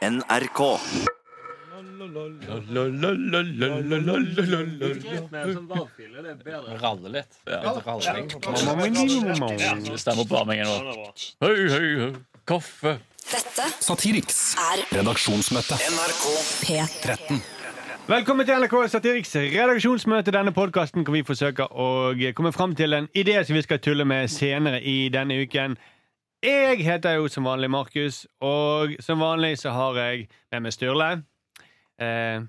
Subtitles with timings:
[0.00, 0.60] NRK.
[6.80, 7.34] Ralle litt.
[10.00, 11.10] Stemmer på armingen nå.
[11.44, 12.14] Høy, høy, høy.
[12.48, 12.96] Kaffe.
[13.28, 14.40] Dette Satiriks
[14.72, 15.76] er redaksjonsmøte.
[15.76, 16.24] NRK
[16.64, 17.44] P13.
[18.08, 20.32] Velkommen til NRK Satiriks redaksjonsmøte.
[20.32, 21.90] Denne podkasten hvor vi forsøker å
[22.40, 25.76] komme fram til en idé som vi skal tulle med senere i denne uken.
[26.42, 31.08] Jeg heter jo som vanlig Markus, og som vanlig så har jeg med meg Sturle.
[32.00, 32.40] Eh,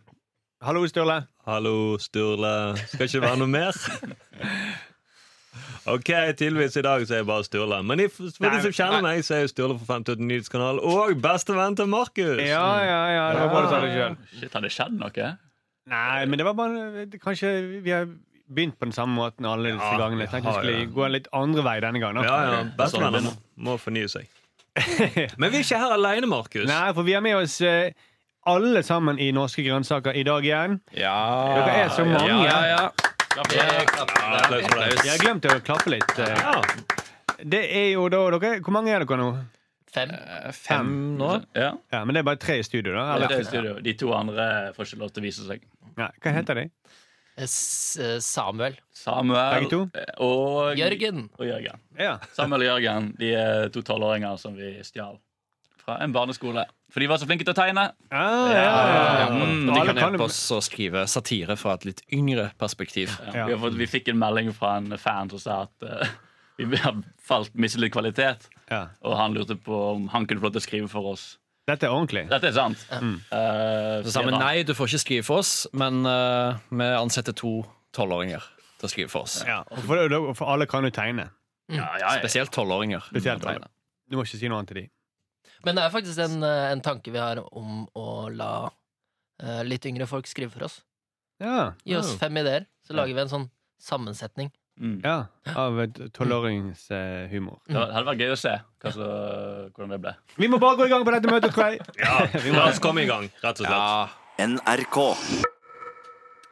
[0.63, 1.17] hallo, Sturle.
[1.47, 2.53] Hallo, Sturle.
[2.93, 3.75] Skal ikke være noe mer?
[5.89, 7.79] Ok, tydeligvis i dag så er jeg bare Sturle.
[7.83, 11.15] Men i- for de som kjenner meg, så er jeg Sturle fra 5 Nyhetskanal og
[11.23, 12.37] bestevenn til Markus.
[12.37, 14.15] Ja, ja, ja, det var bra du sa det sjøl.
[14.37, 15.31] Shit, har det skjedd noe?
[15.91, 17.49] Nei, men det var bare det, Kanskje
[17.81, 18.05] vi har
[18.53, 20.25] begynt på den samme måten alle disse Ja, gangene.
[20.27, 20.91] Jeg tenkte vi skulle ja.
[20.97, 22.23] gå en litt andre vei denne gangen.
[22.27, 23.37] Ja, ja, Bestevenner Sånn.
[23.55, 24.29] må, må fornye seg.
[25.41, 26.67] Men vi er ikke her alene, Markus.
[26.69, 27.91] Nei, for vi har med oss eh,
[28.51, 30.79] alle sammen i Norske grønnsaker i dag igjen.
[30.97, 31.15] Ja.
[31.57, 32.27] Dere er så mange.
[32.29, 33.07] Ja, ja, ja.
[33.31, 33.55] For.
[33.55, 36.13] Jeg har glemt å klappe litt.
[36.19, 36.35] eh.
[36.35, 36.61] Ja.
[37.41, 39.29] Det er jo da dere, Hvor mange er dere nå?
[39.91, 40.11] Fem.
[40.15, 41.29] Eh, Fem nå.
[41.57, 41.71] Ja.
[41.91, 43.05] Ja, Men det er bare tre i studio, da?
[43.17, 43.35] Det Eller?
[43.35, 43.73] er i studio.
[43.83, 45.63] De to andre får ikke lov til å vise seg.
[45.97, 46.65] Ja, hva heter de?
[47.41, 48.77] Eh, Samuel.
[48.93, 49.81] Samuel Begge to?
[50.21, 51.27] og Jørgen.
[51.39, 51.81] Og Jørgen.
[51.97, 52.15] Ja.
[52.37, 55.17] Samuel og Jørgen de er to tolvåringer som vi stjal
[55.81, 56.65] fra en barneskole.
[56.91, 57.85] For de var så flinke til å tegne.
[58.11, 59.27] Ah, ja, ja, ja.
[59.31, 63.13] Mm, de kan hjelpe oss å skrive satire fra et litt yngre perspektiv.
[63.31, 66.11] Vi, har fått, vi fikk en melding fra en fan som sa at uh,
[66.59, 68.49] vi har falt mistet litt kvalitet.
[68.69, 68.89] Ja.
[69.07, 71.25] Og han lurte på om han kunne få lov til å skrive for oss.
[71.71, 72.25] Dette er ordentlig.
[72.31, 72.81] Dette er sant.
[72.91, 73.13] Mm.
[73.31, 77.35] Uh, Så sa vi nei, du får ikke skrive for oss, men uh, vi ansetter
[77.37, 77.61] to
[77.95, 78.43] tolvåringer
[78.81, 79.39] til å skrive for oss.
[79.47, 81.29] Ja, og for, for alle kan jo tegne.
[81.71, 82.15] Ja, ja, ja.
[82.19, 83.05] Spesielt tolvåringer.
[83.11, 83.69] Spesielt alle.
[84.11, 84.87] Du må ikke si noe annet til de.
[85.63, 89.85] Men det er faktisk en, eh, en tanke vi har om å la uh, litt
[89.85, 90.79] yngre folk skrive for oss.
[91.41, 93.47] Ja, Gi oss fem ideer, så lager vi en sånn
[93.81, 94.51] sammensetning.
[94.81, 94.97] Mm.
[95.05, 95.27] ja
[95.61, 95.77] Av
[96.17, 97.59] tolvåringshumor.
[97.69, 99.07] Det hadde vært gøy å se hva så,
[99.75, 100.13] hvordan det ble.
[100.41, 101.85] Vi må bare gå i gang på dette møtet, tror jeg.
[102.01, 102.25] Ja,
[102.55, 103.77] La oss komme i gang, rett og slett.
[103.77, 104.97] Ja, NRK.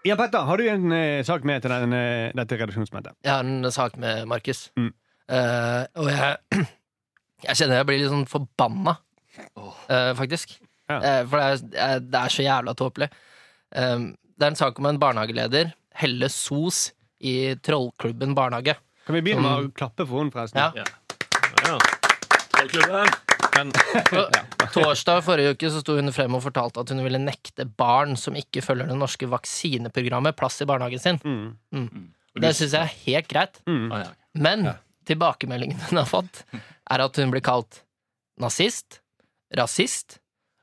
[0.07, 3.18] Ja, Petter, har du en eh, sak med til den, eh, dette redaksjonsmøtet?
[3.25, 4.69] Jeg har en sak med Markus.
[4.79, 4.94] Mm.
[5.29, 6.38] Uh, og jeg,
[7.47, 8.95] jeg kjenner jeg blir litt sånn forbanna,
[9.89, 10.56] eh, faktisk.
[10.89, 11.01] Ja.
[11.01, 13.09] Uh, for det er, det er så jævla tåpelig.
[13.69, 16.88] Det er en sak om en barnehageleder, Helle Sos,
[17.19, 18.75] i Trollklubben barnehage.
[19.06, 19.69] Kan vi begynne med Mm.
[19.69, 20.57] å klappe for henne, forresten?
[20.59, 20.84] Ja.
[21.66, 21.78] Ja.
[23.56, 23.72] men
[24.74, 28.35] Torsdag forrige uke så sto hun frem og fortalte at hun ville nekte barn som
[28.38, 31.19] ikke følger det norske vaksineprogrammet, plass i barnehagen sin.
[31.24, 31.57] Mm.
[31.74, 32.07] Mm.
[32.35, 33.62] Det du- syns jeg er helt greit.
[33.68, 34.13] Mm.
[34.36, 34.69] Men
[35.09, 36.44] tilbakemeldingen hun har fått,
[36.90, 37.81] er at hun blir kalt
[38.40, 39.00] nazist,
[39.57, 40.19] rasist.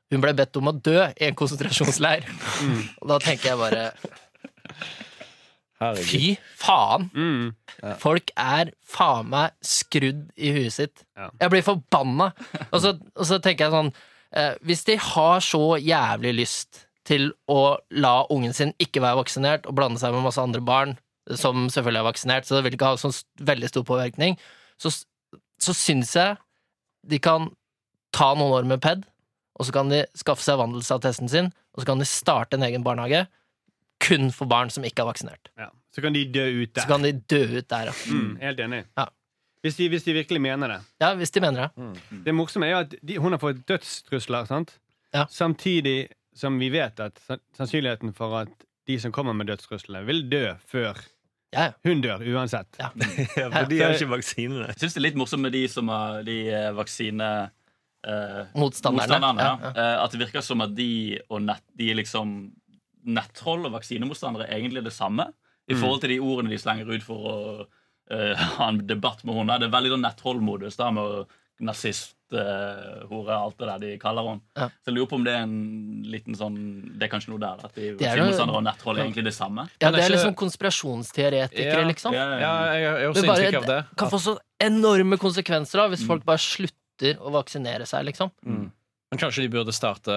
[0.09, 2.23] Hun ble bedt om å dø i en konsentrasjonsleir.
[2.63, 2.83] Mm.
[3.01, 3.91] Og da tenker jeg bare
[5.81, 6.09] herregud.
[6.09, 7.07] fy faen!
[7.13, 7.95] Mm.
[8.01, 11.05] Folk er faen meg skrudd i huet sitt.
[11.17, 11.29] Ja.
[11.43, 12.31] Jeg blir forbanna.
[12.71, 13.91] Og så, og så tenker jeg sånn
[14.35, 19.67] eh, Hvis de har så jævlig lyst til å la ungen sin ikke være vaksinert
[19.69, 20.97] og blande seg med masse andre barn
[21.35, 23.15] som selvfølgelig er vaksinert, så det vil ikke ha sånn
[23.47, 24.37] veldig stor påvirkning,
[24.79, 24.91] så,
[25.59, 26.37] så syns jeg
[27.07, 27.49] de kan
[28.15, 29.03] ta noen år med PED,
[29.57, 32.85] og så kan de skaffe seg vandelsattesten sin, og så kan de starte en egen
[32.85, 33.25] barnehage
[33.99, 35.49] kun for barn som ikke er vaksinert.
[35.57, 35.69] Ja.
[35.95, 36.87] Så kan de dø ut Så der.
[36.91, 37.93] kan de dø ut der, ja.
[38.13, 38.35] Mm.
[38.41, 38.83] Helt enig.
[38.97, 39.05] Ja.
[39.65, 40.79] Hvis, de, hvis de virkelig mener det.
[41.01, 42.21] Ja, hvis de mener det.
[42.25, 44.75] Det morsomme er jo at de, hun har fått dødstrusler, sant?
[45.15, 45.23] Ja.
[45.31, 47.17] samtidig som vi vet at
[47.57, 48.49] sannsynligheten for at
[48.87, 50.99] de som kommer med dødstruslene, vil dø før
[51.55, 51.71] Ja, ja.
[51.87, 52.67] hun dør, uansett.
[52.79, 52.89] Ja.
[53.39, 54.67] Ja, for de har ikke vaksinene.
[54.67, 57.29] Jeg syns det er litt morsomt med de som har de eh, vaksine...
[58.03, 59.07] eh, Motstanderne.
[59.07, 59.41] motstanderne.
[59.41, 62.51] Ja, Ja, Eh, At det virker som at de og nett, de liksom
[63.07, 65.29] nettroll og vaksinemotstandere er egentlig det samme.
[65.67, 65.81] I Mm.
[65.81, 67.35] forhold til de ordene de slenger ut for å
[68.11, 69.59] uh, ha en debatt med henne.
[69.59, 71.25] Det er veldig sånn nettrollmodus da med
[71.59, 74.41] nazist, eh, hore, alt det der de kaller henne.
[74.55, 74.67] Ja.
[74.69, 76.57] Så jeg lurer på om det er en liten sånn
[76.99, 77.63] Det er kanskje noe der.
[77.65, 79.65] At de Det er vaksinemotstandere og nettroll er egentlig det samme.
[79.81, 82.13] Ja, det er er liksom konspirasjonsteoretikere, Ja, liksom.
[82.13, 82.73] Ja, ja.
[82.75, 83.79] Jeg har Det også bare, inntrykk av det.
[83.97, 88.31] kan få så enorme konsekvenser da, hvis folk bare slutter å vaksinere seg, liksom.
[89.11, 90.11] Men kanskje de burde starte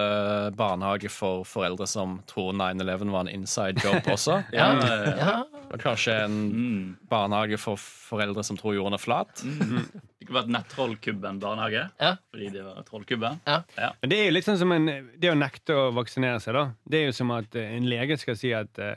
[0.58, 4.40] barnehage for foreldre som tror 9-11 var en inside job også?
[4.52, 4.86] Ja, Ja.
[4.88, 5.16] ja, ja.
[5.20, 6.96] Ja, Og kanskje en Mm.
[7.08, 9.30] barnehage for foreldre som tror jorden er flat?
[9.44, 11.84] Det kunne vært nettrollkubben barnehage.
[12.00, 12.16] Ja.
[12.34, 13.38] Fordi det var trollkubben.
[13.46, 14.86] Men det er jo litt sånn som en,
[15.22, 16.64] det å nekte å vaksinere seg, da.
[16.82, 18.96] Det er jo som at eh, en lege skal si at eh,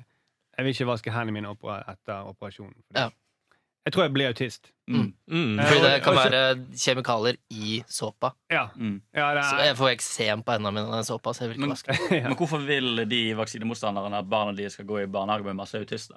[0.58, 2.74] jeg vil ikke vaske hendene mine opera- etter operasjonen.
[2.98, 3.12] Ja.
[3.84, 4.70] Jeg tror jeg blir autist.
[4.88, 5.14] Mm.
[5.32, 5.60] Mm.
[5.60, 6.42] Eh, Fordi det kan være
[6.80, 8.34] kjemikalier i såpa.
[8.52, 8.66] Ja.
[8.76, 9.02] Mm.
[9.16, 11.34] ja det Så er, jeg får eksem på hendene mine av den såpa.
[11.36, 12.28] Så jeg vil ikke Men- vaske ja.
[12.30, 16.16] Men hvorfor vil de vaksinemotstanderne at barna deres skal gå i barnehage med masse autister?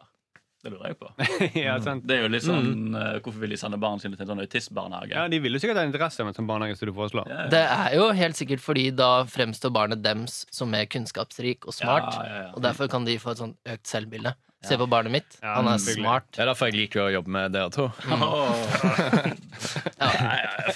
[0.66, 1.10] Det lurer jeg på.
[1.66, 2.06] ja, sant.
[2.08, 4.40] Det er jo litt sånn, eh, Hvorfor vil de sende barna sine til en sånn
[4.42, 5.12] autistbarnehage?
[5.14, 7.28] ja, De vil jo sikkert ha interesse av en sånn barnehage som du foreslår.
[7.30, 7.50] Ja, ja.
[7.52, 12.14] Det er jo helt sikkert fordi da fremstår barnet dems som mer kunnskapsrik og smart.
[12.18, 12.50] Ja, ja, ja.
[12.56, 14.34] Og derfor kan de få et sånn økt selvbilde.
[14.64, 15.38] Se på barnet mitt.
[15.42, 16.24] Ja, Han er smart.
[16.32, 17.86] Det er derfor jeg liker å jobbe med dere to.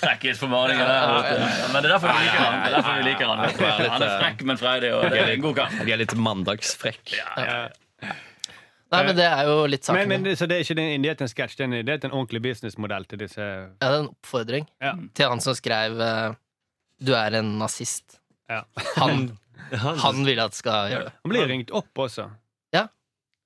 [0.00, 0.87] Frekkis på morgenen.
[0.87, 1.71] der.
[1.73, 2.59] Men det er derfor vi liker han.
[2.61, 3.38] Det er derfor vi liker Han.
[3.97, 5.79] Han er frekk, men freidig, og det er en god kamp.
[5.81, 7.17] Jeg er litt mandagsfrekk.
[8.91, 10.09] Nei, men det er jo litt saken.
[10.11, 13.06] Men, men så det er ikke en idé en sketsj, det er en ordentlig businessmodell
[13.11, 14.97] til disse Ja, det er en oppfordring Ja.
[15.15, 16.33] til han som skrev eh,
[16.99, 18.19] 'Du er en nazist'.
[18.50, 18.65] Ja.
[18.97, 19.38] Han,
[20.05, 21.12] Han, vil at skal gjøre det.
[21.23, 22.26] Han blir ringt opp også.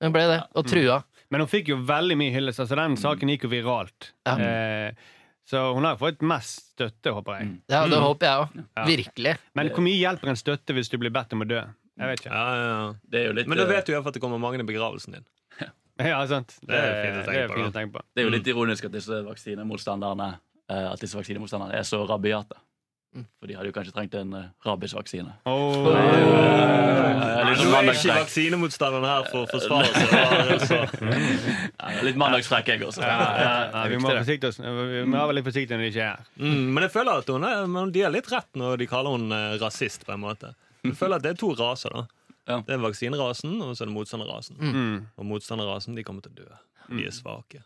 [0.03, 1.01] Hun ble det, og trua.
[1.33, 2.61] Men hun fikk jo veldig mye hyllest.
[2.63, 4.11] Altså, den saken gikk jo viralt.
[4.27, 4.35] Ja.
[4.35, 5.13] Eh,
[5.45, 7.47] så hun har fått mest støtte, håper jeg.
[7.49, 7.57] Mm.
[7.69, 8.59] Ja, det håper jeg òg.
[8.65, 8.85] Ja.
[8.89, 9.33] Virkelig.
[9.57, 11.61] Men hvor mye hjelper en støtte hvis du blir bedt om å dø?
[11.95, 12.33] Jeg vet ikke.
[12.33, 12.87] ja, ja, ja.
[13.13, 14.67] Det er jo litt, Men da eh, vet du iallfall at det kommer mange i
[14.67, 15.27] begravelsen din.
[15.95, 16.57] Ja, sant.
[16.59, 18.01] Det er fint å tenke det er på, fint å tenke på.
[18.11, 20.25] det er jo litt ironisk at disse vaksinemotstanderne
[20.67, 22.57] eh, At disse vaksinemotstanderne er så rabiate.
[23.39, 25.31] For de hadde jo kanskje trengt en uh, rabiesvaksine.
[25.47, 25.87] Oh.
[25.95, 30.95] Ja, Nå litt sånn er ikke vaksinemotstanderen her for å forsvare seg.
[31.85, 33.03] Ja, litt mandagsfrekk, jeg også.
[33.05, 36.27] Ja, ja, ja, vi må være litt forsiktige når de ikke er her.
[36.41, 39.15] Mm, men jeg føler at hun er, men de har litt rett når de kaller
[39.15, 40.05] hun uh, rasist.
[40.07, 40.53] på en måte
[40.85, 41.93] Jeg føler at det er to raser.
[41.95, 42.05] da
[42.45, 42.59] Ja.
[42.65, 44.59] Det er vaksinerasen og så er det motstanderrasen.
[44.59, 44.97] Mm.
[45.17, 46.59] Og motstanderrasen de kommer til å dø.
[46.91, 47.63] De er svake.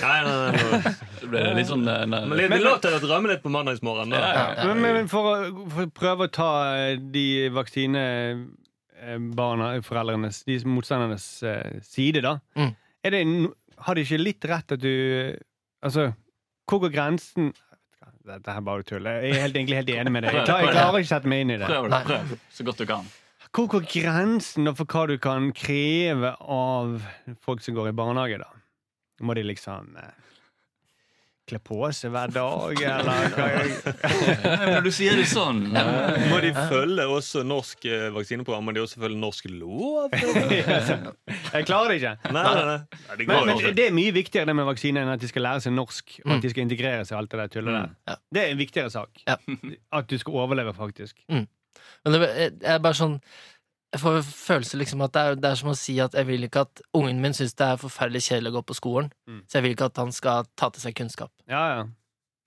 [0.00, 0.80] Nei, nei, nei, nei.
[1.20, 3.50] Det ble litt sånn nei, nei, Men, det er lov til å drømme litt på
[3.52, 4.10] mandagsmorgen.
[4.14, 4.18] Da.
[4.18, 4.24] Ja,
[4.56, 4.62] ja.
[4.70, 5.30] Men, men for, å,
[5.74, 12.32] for å prøve å ta eh, de vaksinebarna, foreldrenes, de motstandernes eh, side, da.
[12.58, 12.72] Mm.
[13.02, 13.20] Er det,
[13.86, 14.94] har de ikke litt rett at du
[15.82, 16.02] Altså,
[16.70, 17.44] hvor går grensen
[18.22, 19.02] Dette her er bare tull.
[19.02, 20.30] Jeg er helt, egentlig helt enig med deg.
[20.36, 21.66] Jeg, tar, jeg klarer ikke å sette meg inn i det.
[21.66, 21.98] Prøv det.
[22.06, 23.02] Prøv så godt du kan.
[23.52, 27.02] Hvor går grensen for hva du kan kreve av
[27.42, 28.48] folk som går i barnehage, da?
[29.22, 30.10] Må de liksom eh,
[31.48, 33.34] kle på seg hver dag, eller?
[34.72, 35.64] Når du sier det sånn
[36.30, 38.64] Må de følge også norsk eh, vaksineprogram?
[38.68, 40.14] Må de også følge norsk lov?
[41.52, 42.12] Jeg klarer det ikke.
[42.32, 42.76] Nei, nei, nei.
[42.78, 43.72] nei det Men, går men ikke.
[43.78, 46.30] det er mye viktigere det med vaksine enn at de skal lære seg norsk, og
[46.30, 46.36] Mm.
[46.38, 47.88] at de skal integrere seg i alt det der tullet der.
[47.90, 47.96] Mm.
[48.08, 48.16] Ja.
[48.32, 49.24] Det er en viktigere sak.
[49.28, 49.36] Ja.
[49.98, 51.18] At du skal overleve, faktisk.
[51.28, 52.30] Men det
[52.64, 53.18] er bare sånn
[53.92, 56.46] Jeg får følelse liksom at det er, det er som å si at jeg vil
[56.46, 59.10] ikke at ungen min syns det er forferdelig kjedelig å gå på skolen.
[59.28, 59.42] Mm.
[59.44, 61.32] Så jeg vil ikke at han skal ta til seg kunnskap.
[61.50, 61.84] Ja, ja.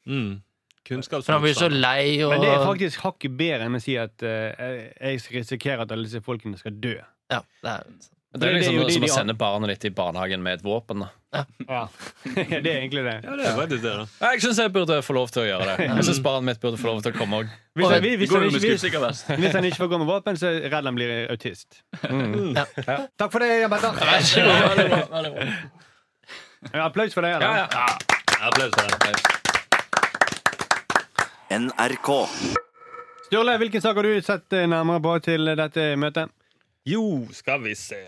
[0.09, 0.41] Mm.
[0.85, 3.95] For han blir så lei og Men det er faktisk hakket bedre enn å si
[3.97, 6.93] at uh, jeg risikerer at alle disse folkene skal dø.
[7.33, 9.85] Ja, det er, er Det er liksom det de- som de å sende barnet ditt
[9.85, 10.99] i barnehagen med et våpen.
[11.05, 11.09] da.
[11.67, 11.87] Ja.
[12.23, 13.13] det er egentlig det.
[13.25, 14.05] Ja, det er faktisk det, da.
[14.31, 15.87] Jeg syns jeg burde få lov til å gjøre det.
[15.89, 17.49] Jeg synes barnet mitt burde få lov til å komme òg.
[17.75, 18.59] Hvis, han, hvis, han, ikke,
[19.03, 21.81] hvis, hvis han ikke får gå med våpen, så er jeg redd han blir autist.
[22.07, 22.53] Mm.
[22.55, 22.65] Ja.
[23.19, 23.91] Takk for det, Jan Petter.
[23.99, 25.55] Vær så god.
[26.73, 27.33] Ja, applaus for det.
[27.35, 27.67] Ja, ja.
[28.47, 29.15] Applaus for det.
[31.55, 32.09] NRK.
[33.27, 36.31] Sturle, hvilken sak har du sett eh, nærmere på til dette møtet?
[36.85, 37.99] Jo, skal vi se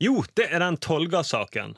[0.00, 1.74] Jo, det er den Tolga-saken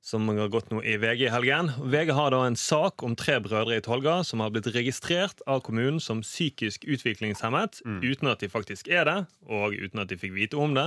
[0.00, 1.66] som har gått nå i VG i helgen.
[1.92, 5.60] VG har da en sak om tre brødre i Tolga som har blitt registrert av
[5.66, 10.32] kommunen som psykisk utviklingshemmet, uten at de faktisk er det, og uten at de fikk
[10.38, 10.86] vite om det.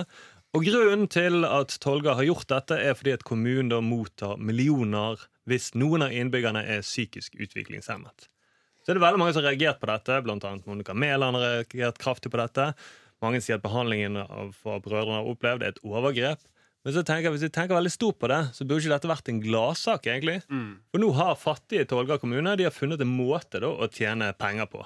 [0.58, 5.22] Og Grunnen til at Tolga har gjort dette, er fordi at kommunen da mottar millioner
[5.46, 8.32] hvis noen av innbyggerne er psykisk utviklingshemmet.
[8.82, 12.02] Så det er veldig mange som har reagert på dette, annet Monica Mæland har reagert
[12.02, 12.72] kraftig på dette.
[13.22, 16.42] Mange sier at behandlingen av brødrene har opplevd er et overgrep.
[16.90, 19.10] Men så tenker jeg, hvis jeg tenker veldig stort på det, så burde ikke dette
[19.12, 20.40] vært en gladsak, egentlig.
[20.90, 24.66] For nå har fattige Tolga kommune de har funnet en måte da, å tjene penger
[24.72, 24.82] på.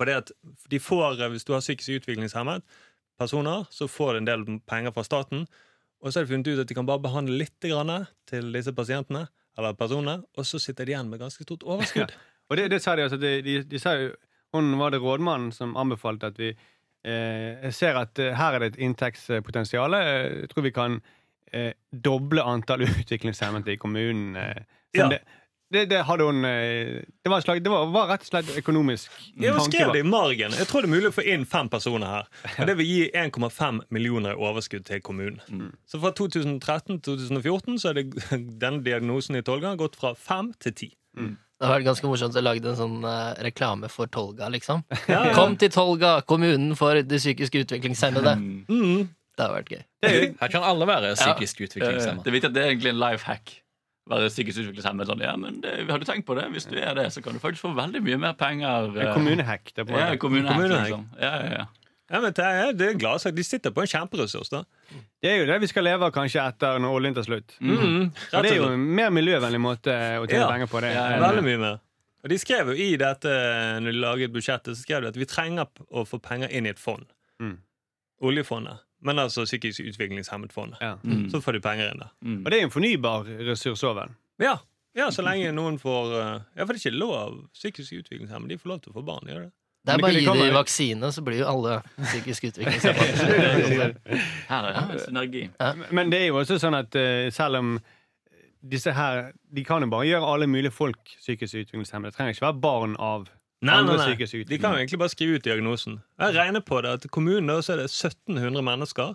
[0.00, 0.32] For det at
[0.72, 2.64] de får, Hvis du har psykisk utviklingshemmet
[3.20, 5.44] personer, så får du en del penger fra staten.
[6.00, 9.26] Og så har de funnet ut at de kan bare behandle litt til disse pasientene
[9.58, 12.16] eller personene, og så sitter de igjen med ganske stort overskudd.
[12.48, 13.20] Og det, det sa de altså.
[13.20, 14.12] De, de, de sa jo
[14.54, 16.54] Hun var det rådmannen som anbefalte at vi
[17.06, 19.94] Jeg ser at eh, her er det et inntektspotensial.
[19.94, 21.00] Eh, Jeg tror vi kan
[21.52, 24.36] eh, doble antall utviklingshemmede i kommunen.
[24.36, 24.62] Eh,
[24.96, 25.08] Ja.
[25.10, 25.18] det,
[25.72, 29.52] det, det hun eh, Det var, slag, det var, var rett og slett økonomisk Ja,
[29.52, 30.54] hun skrev det i margen.
[30.56, 32.28] Jeg tror det er mulig å få inn fem personer her.
[32.60, 35.72] Og det vil gi 1,5 millioner i overskudd til kommunen.
[35.86, 37.98] Så fra 2013 til 2014 så er
[38.62, 40.90] denne diagnosen i Tolga gått fra fem til ti.
[41.56, 44.82] Det har vært ganske morsomt å lage en sånn uh, reklame for Tolga, liksom.
[45.08, 45.34] Ja, ja.
[45.36, 48.34] Kom til Tolga, kommunen for de psykisk utviklingshemmede.
[48.68, 49.06] Mm.
[49.36, 49.80] Det har vært gøy.
[50.04, 51.68] Er Her kan alle være psykisk ja.
[51.70, 52.24] utviklingshemmede.
[52.24, 53.54] Det er viktig at det er egentlig en life hack.
[54.12, 55.08] være psykisk utviklingshemmet.
[55.08, 56.44] Sånn, ja, men det, har du tenkt på det?
[56.52, 58.92] Hvis du er det, så kan du faktisk få veldig mye mer penger.
[58.92, 59.72] En eh, kommunehack.
[59.72, 60.92] Det er på en Ja, kommunehack, Kommunehekk.
[60.92, 61.08] liksom.
[61.20, 61.66] Ja, ja, ja.
[62.10, 63.34] Ja, men det er, det er gladsak.
[63.34, 64.60] De sitter på en kjemperessurs, da.
[65.22, 67.56] det er jo det vi skal leve av kanskje etter når oljen tar slutt.
[67.58, 70.50] Mm, Og det er jo en mer miljøvennlig måte å tjene Ja.
[70.52, 70.80] penger på.
[70.84, 71.80] det Ja, Veldig mye mer.
[72.22, 73.32] Og de skrev jo i dette,
[73.82, 76.70] når de laget budsjettet, så skrev de at vi trenger å få penger inn i
[76.70, 77.04] et fond.
[77.42, 77.58] Mm.
[78.22, 78.78] Oljefondet.
[79.02, 80.78] Men altså psykisk utviklingshemmet-fondet.
[80.80, 80.94] Ja.
[81.04, 81.28] Mm.
[81.30, 82.10] Så får de penger inn der.
[82.24, 82.38] Mm.
[82.44, 84.14] Og det er jo en fornybar ressurs òg, vel.
[84.42, 84.56] Ja.
[84.96, 87.36] ja, så lenge noen får uh, Ja, for det er ikke lov.
[87.54, 89.28] Psykisk utviklingshemmede de får lov til å få barn.
[89.28, 89.52] gjør det?
[89.86, 93.90] Det er bare å gi kommer- dem vaksine, så blir jo alle psykisk utviklingshemmede.
[94.50, 95.44] Her er det synergi.
[95.94, 97.76] Men det er jo også sånn at eh, selv om
[98.66, 102.10] disse her De kan jo bare gjøre alle mulige folk psykisk utviklingshemmede.
[102.10, 103.28] Det trenger ikke være barn av
[103.62, 103.94] Nei, nei.
[103.94, 104.48] utviklingshemmede.
[104.50, 106.00] De kan jo egentlig bare skrive ut diagnosen.
[106.20, 109.14] Jeg regner på det at i kommunen da, så er det 1700 mennesker.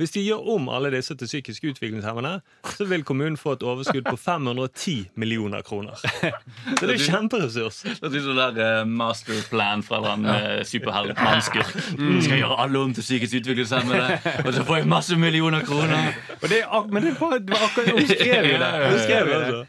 [0.00, 4.06] Hvis de gjør om alle disse til psykisk utviklingshemmede, så vil kommunen få et overskudd
[4.06, 5.98] på 510 millioner kroner.
[6.00, 7.82] Så det er kjemperessurs.
[8.00, 11.74] Det er sånn der eh, masterplan fra en uh, superhelt mannskurk.
[11.98, 16.16] Vi skal gjøre alle om til psykisk utviklingshemmede, og så får jeg masse millioner kroner.
[16.40, 18.72] Og det er, ak men det er bare, det var akkurat Hun skrev jo det.
[18.88, 19.60] Hun skrev jo det.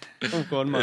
[0.53, 0.73] Om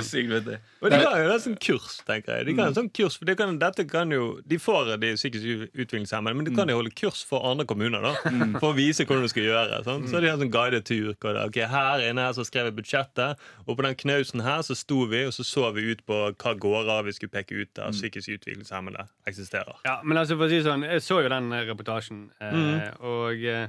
[0.45, 2.47] Det Og de har jo som kurs, tenker jeg.
[2.49, 2.77] De kan mm.
[2.79, 6.55] sånn kurs, for de kan, dette kan jo, De får de psykisk utviklingshemmede, men de
[6.57, 8.01] kan jo holde kurs for andre kommuner.
[8.05, 8.15] da
[8.63, 9.83] For å vise hvordan du skal gjøre.
[9.87, 10.09] Sånn.
[10.11, 11.13] Så de har sånn guidet tur.
[11.13, 15.05] Ok, Her inne her så skrev jeg budsjettet, og på den knausen her så sto
[15.11, 18.39] vi og så så vi ut på hva gårder vi skulle peke ut av psykisk
[18.39, 19.81] utviklingshemmede eksisterer.
[19.85, 23.69] Ja, men altså for å si sånn Jeg så jo den reportasjen, eh, og eh,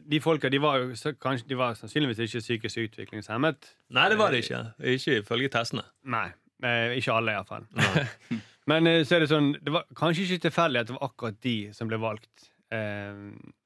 [0.00, 3.68] de folka de var jo kanskje, De var sannsynligvis ikke psykisk utviklingshemmet.
[3.94, 4.62] Nei, det var det ikke.
[4.94, 5.84] Ikke ifølge testene.
[6.04, 6.28] Nei.
[6.64, 7.66] Eh, ikke alle, iallfall.
[8.70, 11.40] Men eh, så er det sånn Det var kanskje ikke tilfeldig at det var akkurat
[11.44, 12.48] de som ble valgt.
[12.72, 13.12] Eh,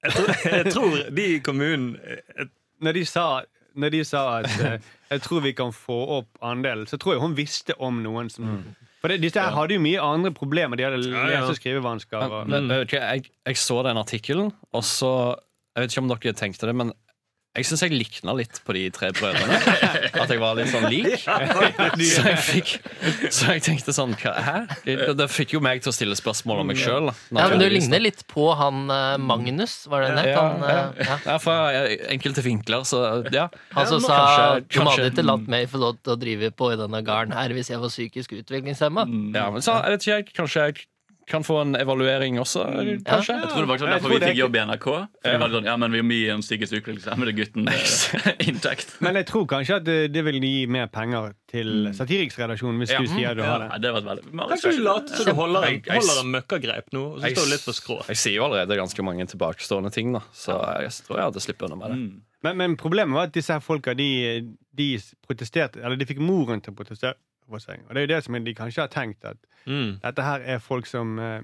[0.04, 2.50] Jeg tror, jeg tror de i kommunen jeg,
[2.82, 3.28] når de sa
[3.78, 7.22] når de sa at eh, jeg tror vi kan få opp andelen, så tror jeg
[7.22, 8.48] hun visste om noen som
[8.98, 10.74] For det, disse her hadde jo mye andre problemer.
[10.80, 12.18] De hadde lese- og skrivevansker.
[12.26, 15.12] Og, men, men, jeg, jeg så den artikkelen, og så
[15.78, 16.90] Jeg vet ikke om dere tenkte det, men
[17.58, 19.56] jeg syns jeg likna litt på de tre brødrene.
[20.22, 21.24] At jeg var litt sånn lik.
[22.12, 22.72] Så jeg fikk
[23.34, 24.56] Så jeg tenkte sånn hva, Hæ?
[24.84, 27.10] Det, det fikk jo meg til å stille spørsmål om meg sjøl.
[27.32, 30.30] Ja, men du ligner litt på han eh, Magnus, var det nett?
[30.34, 31.16] Ja, Han, eh, ja.
[31.24, 31.56] Ja, fra
[32.12, 33.02] enkelte vinkler, så
[33.34, 33.48] ja.
[33.74, 34.20] Han som sa
[34.60, 37.56] du må ikke latt meg få lov til å drive på i denne gården her
[37.56, 39.08] hvis jeg var psykisk utviklingshemma.
[39.34, 40.86] ja men så, jeg vet ikke, jeg, kanskje jeg
[41.30, 42.64] kan få en evaluering også,
[43.06, 43.36] kanskje?
[43.38, 44.86] Jeg tror det var sånn derfor vi det fikk jobb i NRK.
[44.92, 48.94] Ja, det var sånn, ja, men Vi må gi en psykisk utviklingshemmede gutten eh, inntekt.
[49.04, 53.00] men jeg tror kanskje at det, det vil gi mer penger til Satiriksredaksjonen hvis Ja.
[53.04, 53.68] du sier du har det.
[53.72, 57.20] Ja, det var veldig Kanskje du later som du holder, holder en møkkagreip nå, og
[57.22, 57.98] så står du litt på skrå.
[58.12, 61.68] Jeg sier jo allerede ganske mange tilbakestående ting, da så jeg tror jeg hadde sluppet
[61.68, 62.00] unna med det.
[62.02, 62.24] Mm.
[62.46, 64.06] Men, men problemet var at disse her folka de,
[64.78, 64.84] de
[65.26, 67.16] protesterte Eller de fikk moren til å protestere
[67.56, 67.80] seg.
[67.88, 69.36] Og det er jo det som de kanskje har tenkt, at
[69.66, 70.00] Mm.
[70.00, 71.40] dette her er folk som eh,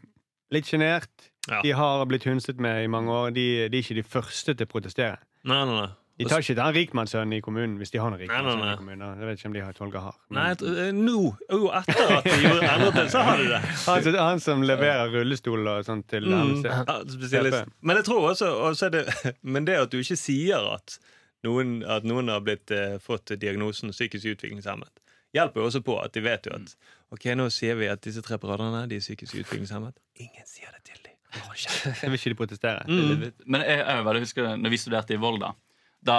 [0.53, 1.09] Litt sjenert.
[1.51, 1.63] Ja.
[1.63, 3.31] De har blitt hunset med i mange år.
[3.35, 5.17] De, de er ikke de første til å protestere.
[5.45, 5.89] Nei, nei, nei.
[6.17, 9.17] De tar ikke den rikmannssønnen i kommunen hvis de har noen rikmannssønn i kommunen.
[9.19, 10.15] Jeg vet ikke om de har Tolga har.
[10.31, 11.33] Men Nei, nå, no.
[11.33, 13.61] eh, nå, etter at de gjorde endret det, så har de det.
[13.89, 16.63] han, som- han som leverer rullestol og sånn til Mm.
[17.11, 17.67] Spesialist.
[17.83, 19.05] Men jeg tror også, også det,
[19.43, 20.99] Men det at du ikke sier at
[21.43, 24.93] noen, at noen har blitt, eh, fått diagnosen psykisk utviklingshemmet,
[25.35, 26.77] hjelper jo også på at de vet jo at
[27.15, 30.01] Ok, nå sier vi at disse tre brødrene de er psykisk utviklingshemmet.
[30.19, 31.13] Ingen sier det til dem.
[31.61, 32.01] Kjeft.
[32.01, 32.87] Så vil ikke de protestere.
[32.89, 33.29] Mm.
[33.47, 35.53] Men jeg, jeg, husker det, når vi studerte i Volda
[36.05, 36.17] da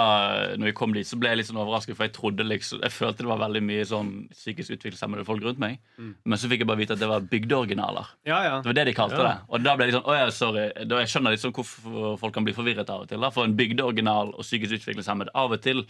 [0.58, 2.94] når vi kom dit, så ble jeg litt sånn overrasket, for jeg trodde liksom, jeg
[2.94, 5.78] følte det var veldig mye sånn psykisk utviklingshemmede folk rundt meg.
[6.26, 8.10] Men så fikk jeg bare vite at det var bygdeoriginaler.
[8.26, 8.56] Ja, ja.
[8.64, 9.28] Det var det de kalte Ja.
[9.28, 9.36] det.
[9.46, 12.18] Og da ble jeg litt sånn, å ja, sorry da Jeg skjønner litt sånn hvorfor
[12.18, 13.22] folk kan bli forvirret av og til.
[13.22, 13.30] Da.
[13.30, 15.84] For en bygdeoriginal og psykisk utviklingshemmet av og til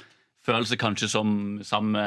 [0.47, 1.31] føles det kanskje som
[1.67, 2.03] samme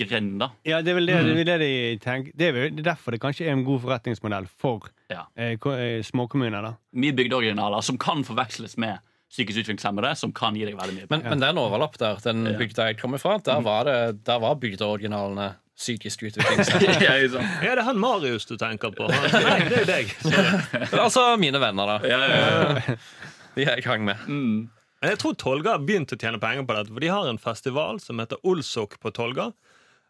[0.00, 0.50] grend, da.
[0.66, 1.72] Ja, det er vel det, det, er det de
[2.02, 2.32] tenker.
[2.36, 5.26] Det er vel er derfor det kanskje er en god forretningsmodell for Ja.
[5.36, 6.62] eh, eh, småkommuner.
[6.62, 6.74] da.
[6.96, 8.98] Mye bygdeoriginaler som kan forveksles med
[9.34, 11.06] psykisk utviklingshemmede, som kan gi deg veldig mye.
[11.10, 12.20] Men, men det er en overlapp der.
[12.22, 12.56] Den Ja.
[12.58, 17.00] bygda jeg kommer fra, der var, det, der var bygdeoriginalene psykisk utviklingshemmede.
[17.08, 17.16] ja?
[17.18, 19.08] Ja, det er han Marius du tenker på.
[19.10, 20.12] Han, nei, det er deg.
[20.22, 21.00] Sorry.
[21.02, 21.96] altså mine venner, da.
[22.06, 22.96] ja, ja, ja.
[23.54, 24.22] De jeg hang med.
[24.26, 24.70] Mm.
[25.04, 26.88] Men jeg tror Tolga har begynt å tjene penger på dette.
[26.88, 29.50] For de har en festival som heter Olsok på Tolga.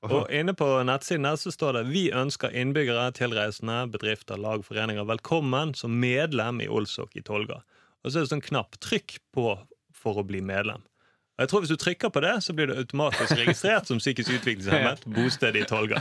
[0.06, 5.08] Og inne på nettsiden her så står det Vi ønsker innbyggere, tilreisende, bedrifter, lag, foreninger
[5.08, 7.64] velkommen som medlem i Olsok i Tolga.
[8.04, 9.48] Og så er det sånn knapp 'trykk på
[9.90, 10.86] for å bli medlem'.
[10.86, 14.30] Og jeg tror Hvis du trykker på det, så blir du automatisk registrert som psykisk
[14.30, 15.02] utviklingshemmet.
[15.10, 15.98] Bosted i Tolga.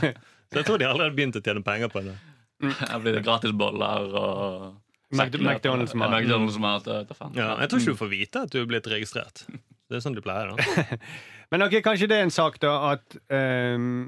[0.52, 2.14] Så jeg tror de allerede begynt å tjene penger på det.
[2.62, 4.83] Her blir det gratisboller og
[5.14, 6.10] Mc- McDonald's-mat.
[6.16, 6.90] McDonald's-mat.
[7.38, 9.44] Ja, jeg tror ikke du får vite at du er blitt registrert.
[9.90, 10.98] Det er sånn du pleier, da.
[11.52, 14.06] Men ok, kanskje det er en sak, da, at um,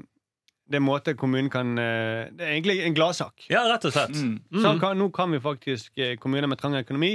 [0.67, 3.45] det er en måte kommunen kan uh, Det er egentlig en gladsak.
[3.53, 4.17] Ja, rett og slett.
[4.19, 4.39] Mm.
[4.63, 7.13] Så kan, nå kan vi faktisk eh, Kommuner med trang økonomi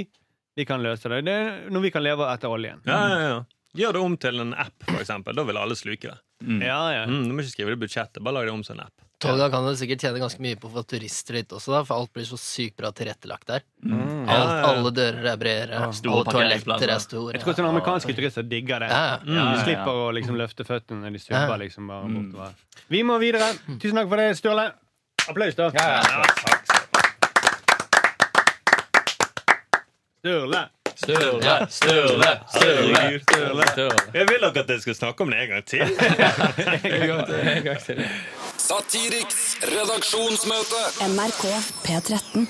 [0.57, 1.19] De kan løse det.
[1.27, 2.81] Det er når vi kan leve etter oljen.
[2.87, 3.37] Ja, ja, ja.
[3.77, 5.33] Gjør det om til en app, for eksempel.
[5.37, 6.17] Da vil alle sluke det.
[6.45, 6.59] Mm.
[6.61, 7.05] Ja, ja.
[7.09, 9.05] Mm, du må ikke skrive det i budsjettet, bare lag det om som en app.
[9.23, 12.11] Toga kan sikkert tjene ganske mye på å få turister dit også, da, for alt
[12.13, 13.63] blir så sykt bra tilrettelagt der.
[13.83, 13.99] Mm.
[13.99, 14.67] Alt, Ja, ja, ja.
[14.73, 17.33] Alle dører er bredere, alle toaletter er store.
[17.37, 18.89] Jeg tror sånne amerikanske turister digger det.
[18.89, 21.57] Ja, De slipper å liksom løfte føttene når de subber Ja.
[21.65, 22.31] liksom bare Mm.
[22.31, 22.53] bortover.
[22.89, 23.51] Vi må videre.
[23.79, 24.71] Tusen takk for det, Sturle.
[25.29, 25.69] Applaus, da.
[30.19, 30.69] Sturle.
[30.95, 34.03] Sturle, Sturle, Sturle, Sturle, Sturle.
[34.13, 35.81] Jeg vil nok at jeg skal snakke om det en gang til.
[36.93, 38.05] En gang til.
[38.63, 40.77] Satiriks redaksjonsmøte.
[41.11, 41.41] NRK
[41.83, 42.45] P13.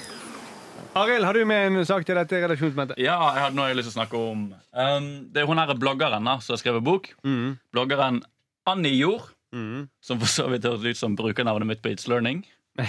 [0.94, 3.00] Arild, har du med en sak til dette redaksjonsmøtet?
[3.02, 4.44] Ja, jeg hadde noe jeg har lyst til å snakke om.
[4.78, 7.10] Um, det er hun her bloggeren da, som har skrevet bok.
[7.26, 7.56] Mm.
[7.74, 8.22] Bloggeren
[8.70, 9.84] Annie Jord, Mm.
[10.02, 12.40] som for så vidt høres ut som brukernavnet mitt på It's Learning.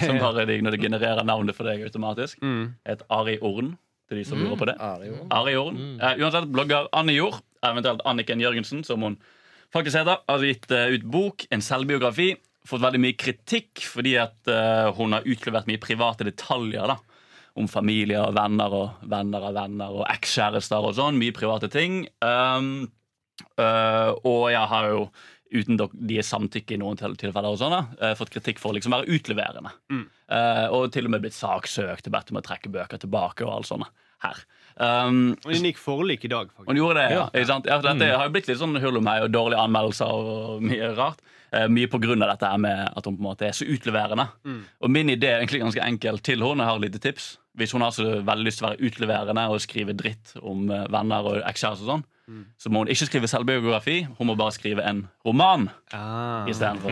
[0.01, 2.39] Som bare de, når det genererer navnet for deg automatisk.
[2.41, 2.71] Mm.
[2.89, 3.75] Et Ari Orn,
[4.09, 4.73] til de som lurer på det.
[4.81, 5.27] Ari Orn.
[5.33, 5.77] Ari Orn.
[6.01, 9.17] Uh, uansett, blogger Annie Jord, eventuelt Anniken Jørgensen, som hun
[9.73, 12.35] faktisk heter, har gitt uh, ut bok, en selvbiografi.
[12.65, 16.95] Fått veldig mye kritikk fordi at eh, hun har utlevert mye private detaljer.
[16.95, 16.99] da
[17.55, 21.19] om familie og venner og venner av venner og ekskjærester og sånn.
[21.19, 22.01] Mye private ting.
[22.19, 22.89] Um,
[23.55, 25.05] uh, og jeg har jo,
[25.53, 28.95] uten deres samtykke i noen tilfeller, og sånn, da, øh, fått kritikk for å liksom
[28.95, 29.71] være utleverende.
[30.25, 33.51] Uh, og til og med blitt saksøkt og bedt om å trekke bøker tilbake og
[33.59, 33.85] alt sånt
[34.23, 34.39] her.
[34.75, 36.67] Um, Og den gikk forlik i dag, faktisk.
[36.71, 37.27] Hun gjorde det, ja.
[37.29, 37.69] Ikke sant?
[37.69, 40.65] Ja, dette dette har jo blitt litt sånn hull om meg og dårlige anmeldelser og
[40.65, 41.21] mye rart.
[41.53, 43.67] Uh, mye på grunn av dette her med at hun på en måte er så
[43.69, 44.25] utleverende.
[44.81, 46.65] Og min idé er egentlig ganske enkel til henne.
[46.65, 47.29] Jeg har et lite tips.
[47.55, 50.87] Hvis hun har så veldig lyst til å være utleverende og skrive dritt om eh,
[50.91, 52.03] venner og ekskjærester og sånn,
[52.57, 54.07] så må hun ikke skrive selvbiografi.
[54.17, 56.45] Hun må bare skrive en roman Ah.
[56.49, 56.91] istedenfor.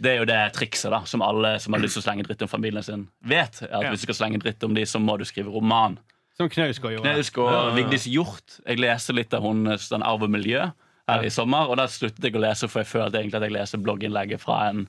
[0.00, 2.42] Det er jo det trikset da som alle som har lyst til å slenge dritt
[2.42, 3.62] om familien sin, vet.
[3.62, 3.90] at Ja.
[3.90, 5.98] Hvis du skal slenge dritt om de, så må du skrive roman.
[6.36, 7.14] Som Knausgård gjorde.
[7.14, 8.60] Knausk og Vigdis Hjort.
[8.66, 10.70] Jeg leste litt av hennes den Arv og miljø
[11.08, 13.52] her i sommer, og da sluttet jeg å lese, for jeg følte egentlig at jeg
[13.52, 14.88] leste blogginnlegget fra en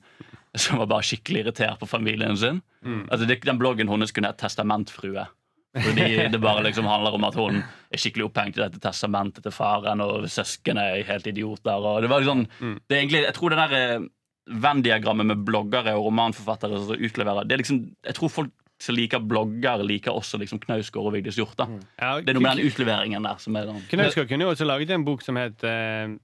[0.56, 2.62] som var bare skikkelig irritert på familien sin.
[2.84, 5.26] Altså, Den bloggen hennes kunne hett Testamentfrue.
[5.84, 9.54] Fordi det bare liksom handler om at hun er skikkelig opphengt i dette testamentet til
[9.54, 11.78] faren, og søskene er helt idioter.
[11.78, 12.44] Og det var liksom,
[12.88, 14.06] det er egentlig, Jeg tror det der eh,
[14.48, 19.18] Venn-diagrammet med bloggere og romanforfattere som utleverer det er liksom, Jeg tror folk som liker
[19.26, 21.58] blogger, liker også liksom Knausgård og Vigdis Hjorth.
[21.98, 24.68] Ja, Det er noe med den utleveringen der som er sånn Knausgård kunne jo også
[24.68, 26.14] laget en bok som het eh,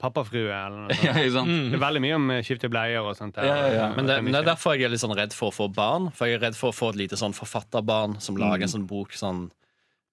[0.00, 1.06] Pappafrue, eller noe sånt.
[1.06, 1.70] Ja, mm.
[1.72, 3.38] Det er veldig mye om eh, skifte bleier og sånt.
[3.40, 3.86] Ja, ja, ja.
[3.96, 6.10] Men det, det er derfor jeg er litt sånn redd for å få barn.
[6.16, 8.88] For jeg er redd for å få et lite sånn forfatterbarn som lager en sånn
[8.90, 9.46] bok sånn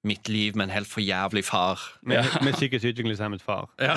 [0.03, 1.79] Mitt liv med en helt for jævlig far.
[2.03, 3.69] Med, med psykisk utviklingshemmet far.
[3.79, 3.93] Ja,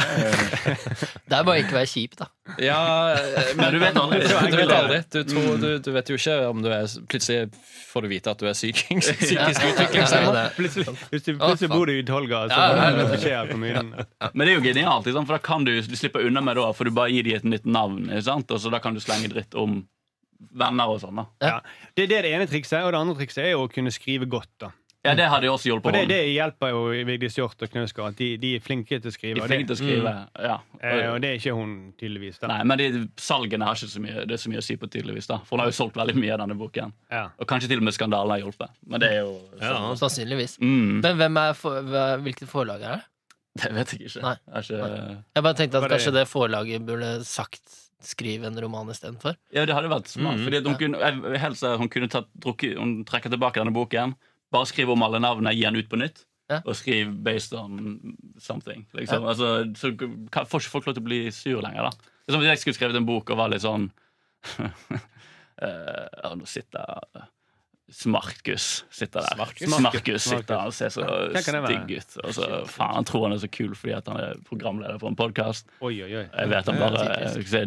[1.27, 2.29] Det er bare ikke å være kjip, da.
[2.63, 2.77] ja
[3.17, 4.21] eh, Men du vet aldri.
[4.23, 5.01] Du, vet aldri.
[5.11, 7.49] Du, tror, du, du vet jo ikke om du er Plutselig
[7.91, 10.55] får du vite at du er psyking- psykisk utviklingshemmet.
[10.61, 13.09] Plutselig, plutselig, bor du i Tolga, så Ja, får du ja.
[13.17, 13.93] beskjed av kommunen.
[14.31, 16.87] Men det er jo genialt, for da kan du, du slipper unna med det, for
[16.87, 18.07] du bare gir dem et nytt navn.
[18.23, 18.51] Sant?
[18.55, 19.81] Og så da kan du slenge dritt om
[20.55, 21.19] venner og sånn.
[21.19, 21.27] da.
[21.43, 21.59] Ja.
[21.97, 24.29] Det, det er det ene trikset, og det andre trikset er jo å kunne skrive
[24.31, 24.53] godt.
[24.63, 24.71] da
[25.07, 28.17] Ja, det hadde jo også hjulpet Og det, det hjelper jo Vigdis Hjorth og Knausgård.
[28.19, 29.39] De, de er flinke til å skrive.
[29.39, 30.13] De er flinke til å skrive.
[30.49, 30.57] Ja.
[30.83, 32.39] eh, og det er ikke hun, tydeligvis.
[32.43, 34.77] da Nei, men de, salgene har ikke så mye, det er så mye å si
[34.77, 35.27] på, tydeligvis.
[35.31, 35.39] da.
[35.47, 36.93] For hun har jo solgt veldig mye av denne boken.
[37.13, 37.25] Ja.
[37.39, 38.71] Og kanskje til og med skandalen har hjulpet.
[38.87, 39.73] Men det er jo Ja.
[39.73, 39.97] sånn.
[40.05, 40.59] Sannsynligvis.
[40.61, 41.83] Mm, Men hvem er for,
[42.27, 43.03] hvilket forlag er det?
[43.63, 44.23] det vet jeg ikke.
[44.23, 44.37] Nei.
[44.37, 45.19] Jeg har ikke.
[45.39, 47.63] Jeg bare tenkte at det- kanskje det forlaget burde sagt
[48.07, 49.35] skrive en roman istedenfor.
[49.51, 50.39] Ja, det hadde vært smart.
[50.45, 54.13] fordi at hun kunne, jeg helst hun kunne tatt, drukket, hun trekker tilbake denne boken.
[54.55, 56.25] Bare skrive om alle navnene, gi den ut på nytt.
[56.51, 56.61] Ja.
[56.63, 57.99] Og skriv based on
[58.39, 58.87] something.
[58.95, 59.25] Liksom.
[59.27, 61.89] Altså, så kan, får ikke folk lov til å bli sur lenger.
[61.89, 63.89] da Det er som hvis jeg skulle skrevet en bok og var litt sånn
[64.63, 67.27] uh, Nå sitter
[67.87, 69.67] Smarkus sitter der.
[69.71, 70.25] Smarkus?
[70.27, 71.43] Sitter og ser så være?
[71.43, 72.17] stygg ut.
[72.25, 75.19] Og så, faen, Han tror han er så kul fordi han er programleder for en
[75.19, 75.71] podkast.
[76.35, 77.05] Jeg vet han bare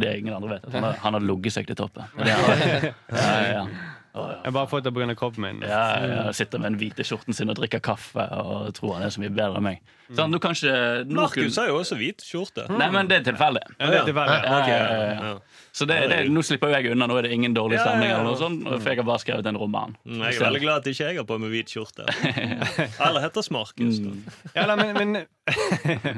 [0.04, 0.68] det ingen andre vet.
[0.76, 2.04] Han har, han har ligget seg til toppen.
[2.20, 2.28] Det.
[2.34, 3.64] Ja, ja, ja.
[3.64, 3.64] Ja.
[4.10, 5.14] Jeg har bare fått det pga.
[5.16, 5.60] kroppen min.
[5.62, 9.14] Ja, ja, sitter med den hvite skjorten sin og drikker kaffe og tror han er
[9.14, 9.82] så mye bedre enn meg.
[10.18, 12.66] Sånn, du kan ikke nå Markus har jo også hvit skjorte.
[12.74, 13.62] Nei, men det er tilfeldig.
[13.78, 14.40] Ja, det er tilfeldig.
[14.50, 15.34] Ja, ja, ja, ja.
[15.72, 17.06] Så det, det, nå slipper jo jeg unna.
[17.08, 18.10] Nå er det ingen dårlig stemning.
[18.10, 19.94] eller noe sånt For jeg har bare skrevet en roman.
[20.04, 22.10] Mm, Jeg er veldig glad at ikke jeg har på meg hvit skjorte.
[23.06, 24.02] Eller heter Smarkus.
[24.02, 24.16] da.
[24.58, 25.16] Ja, men, men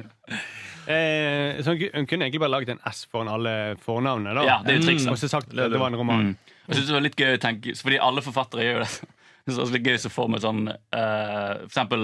[0.88, 4.34] eh, så hun kunne egentlig bare laget en S foran alle fornavnene.
[4.40, 5.12] da Ja, det er jo trikset.
[5.12, 6.32] Og så sagt at det var en roman.
[6.32, 6.51] Mm.
[6.68, 8.92] Jeg synes det var litt gøy å tenke Fordi alle forfattere gjør jo det.
[9.52, 12.04] Så det er litt gøy å få med sånn uh, For eksempel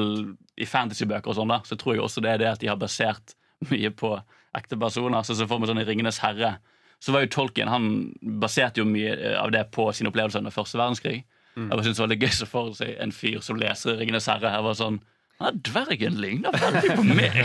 [0.58, 2.80] i fantasybøker og sånn, da så tror jeg også det er det at de har
[2.82, 3.36] basert
[3.70, 4.16] mye på
[4.58, 5.22] ekte personer.
[5.22, 6.56] Så så får vi sånn i Ringenes herre.
[6.98, 7.92] Så var jo Tolkien Han
[8.42, 11.20] baserte jo mye eh, av det på sine opplevelser under første verdenskrig.
[11.58, 14.52] Jeg synes det var litt gøy å få seg en fyr som leser Ringenes herre.
[14.54, 15.00] Her var sånn
[15.38, 17.36] ja, Dvergen ligner veldig på meg!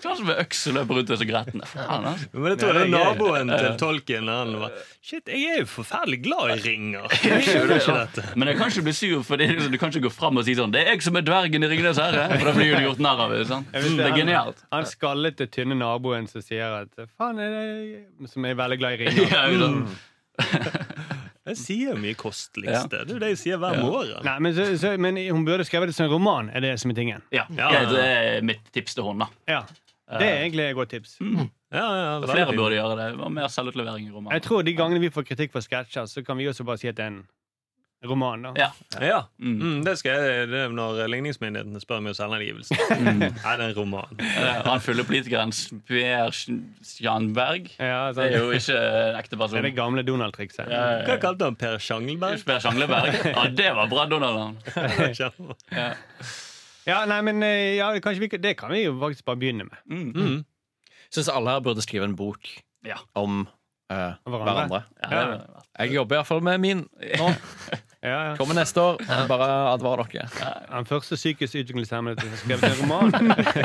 [0.00, 1.64] Kanskje med økse løper rundt og så gretten.
[1.68, 2.28] Faen, altså.
[2.32, 4.30] Men jeg tror det er naboen til tolken.
[4.32, 4.72] Han var
[5.08, 7.06] Shit, jeg er jo forferdelig glad i ringer.
[7.28, 8.24] Jeg skjønner ikke dette.
[8.36, 10.44] Men jeg kan ikke bli sur, for det liksom, du kan ikke gå fram og
[10.48, 12.26] si sånn Det er jeg som er dvergen i Ringenes herre!
[12.34, 13.32] For da blir du gjort narr av.
[13.36, 13.70] det, sant?
[13.72, 14.64] Det er han- genialt.
[14.74, 19.06] Han skallete, tynne naboen som sier at faen er det Som er veldig glad i
[19.06, 19.24] ringer.
[19.38, 19.48] Ja.
[21.48, 22.88] Jeg sier mye kostliste.
[22.92, 24.22] Det er jo det jeg sier hver morgen.
[24.24, 26.92] Nei, men, så, så, men hun burde skrevet det som en roman, er det som
[26.92, 27.22] er tingen.
[27.34, 27.70] Ja, Ja.
[27.88, 29.28] Det er mitt tips til henne.
[29.48, 29.62] Ja.
[30.08, 31.18] Det er egentlig et godt tips.
[31.20, 33.08] Ja, ja, Flere burde gjøre det.
[33.20, 34.32] og Mer selvutlevering i romanen.
[34.38, 36.88] Jeg tror de gangene vi får kritikk for sketsjer, så kan vi også bare si
[36.88, 37.18] at det er en
[38.04, 38.42] roman.
[38.42, 38.68] da Ja.
[39.00, 39.58] Ja, Mm.
[39.60, 42.76] mm, det skal jeg det er når ligningsmyndighetene spør meg om selvangivelse.
[42.98, 43.18] Mm.
[43.18, 44.20] Nei, det er en roman.
[44.20, 45.50] Eh, Han fulle politikeren
[45.88, 46.30] Per
[46.84, 47.70] Sjanberg.
[47.78, 50.68] Ja, Det er jo ikke en ekte Det er det gamle Donald-trikset.
[50.70, 52.44] Ja, Hva kalte han Per Sjangelberg?
[52.46, 53.14] Per Sjangleberg.
[53.34, 54.56] Ja, det var bra, Donald.
[55.18, 55.92] Ja.
[56.88, 59.76] Ja, nei, men eh, ja, kanskje vi, Det kan vi jo faktisk bare begynne med.
[59.90, 60.12] Mm.
[60.14, 60.44] Mm.
[61.12, 62.46] Syns alle her burde skrive en bok
[62.86, 62.96] Ja.
[63.14, 63.46] om
[63.92, 64.54] uh, Hverandre.
[64.64, 64.82] hverandre.
[65.02, 66.86] Ja, Jeg jobber iallfall med min
[67.18, 67.28] nå.
[68.00, 68.36] Ja, ja.
[68.38, 69.00] Kommer neste år.
[69.28, 70.28] Bare advar dere.
[70.70, 73.10] Den første psykisk utviklingshemmede som har skrevet en roman.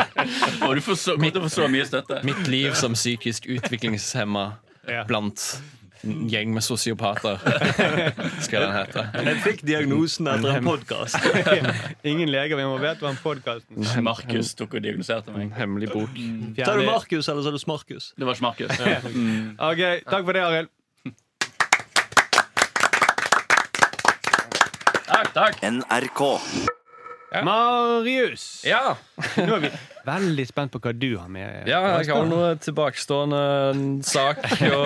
[0.70, 2.18] Og du får så, kommer til å få så mye støtte.
[2.26, 4.52] Mitt liv som psykisk utviklingshemma
[4.90, 5.06] Ja.
[5.08, 5.40] blant
[6.04, 7.38] en gjeng med sosiopater,
[8.44, 9.04] skal den hete.
[9.24, 11.16] Jeg fikk diagnosen etter en podkast.
[12.12, 13.70] Ingen leger vi må det var en podkast.
[14.04, 15.54] Markus tok og diagnoserte meg.
[15.56, 16.20] hemmelig bok.
[16.60, 18.12] Tar du Markus, eller tar du Smarkus?
[18.18, 18.84] Det var ikke Markus.
[19.14, 19.54] Mm.
[19.56, 20.74] Ok, Takk for det, Arild.
[25.34, 25.64] Takk.
[25.66, 26.22] NRK.
[27.42, 28.62] Marius!
[28.70, 28.94] Ja,
[29.42, 29.70] Nå er vi
[30.06, 31.66] veldig spent på hva du har med.
[31.66, 33.40] ja jeg har noe tilbakestående
[34.06, 34.84] sak å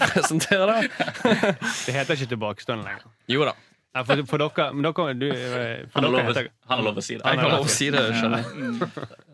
[0.00, 0.66] presentere.
[0.66, 1.52] da
[1.86, 3.06] Det heter ikke tilbakestående lenger.
[3.30, 3.54] Jo da.
[3.94, 6.84] Ja, for, for dere, men dere du, eh, for Han har dere lov, han har
[6.84, 7.46] lov å si Jeg det.
[7.54, 8.50] lov å si det, skjønner jeg.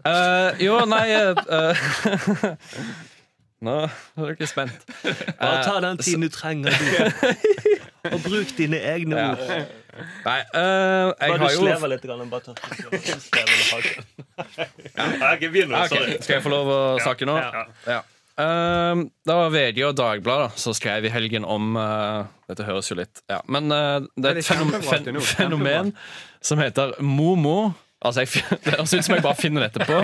[0.04, 1.82] Uh, jo, nei uh,
[3.64, 4.84] Nå er dere spent.
[5.40, 7.78] Bare ta den tiden du trenger, du.
[8.10, 9.28] Og bruk dine egne Ja.
[9.30, 9.66] ord.
[10.24, 12.02] Nei, uh, jeg Bare har du jo litt.
[12.02, 13.68] Grann, bare ta slever litt.
[13.72, 14.04] haken.
[14.96, 15.76] Ja, ok, begynn nå.
[15.76, 16.16] Ah, Sorry.
[16.24, 17.36] Skal jeg få lov å snakke nå?
[17.38, 17.66] Ja.
[17.86, 18.00] Ja.
[18.32, 22.96] Uh, det var VG og Dagbladet som skrev i helgen om uh, Dette høres jo
[22.96, 23.42] litt ja.
[23.44, 25.20] Men eh, det er et er fenom kjempebra fen til nå.
[25.20, 25.90] fenomen
[26.40, 27.74] som heter Momo.
[28.02, 29.98] Altså, jeg, Det høres ut som jeg bare finner dette på.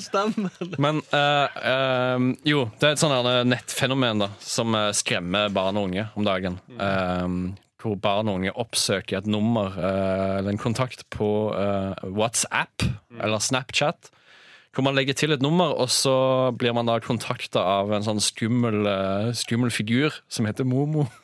[0.04, 0.50] Stemmen.
[0.80, 5.88] Men uh, uh, jo, det er et sånt nettfenomen da som eh, skremmer barn og
[5.88, 6.58] unge om dagen.
[6.78, 11.28] Uh, hvor barn og unge oppsøker et nummer eh, eller en kontakt på
[12.16, 12.86] WhatsApp
[13.20, 14.08] eller Snapchat.
[14.74, 16.14] Hvor man legger til et nummer, og så
[16.58, 21.06] blir man da kontakta av en sånn skummel, eh, skummel figur som heter Momo.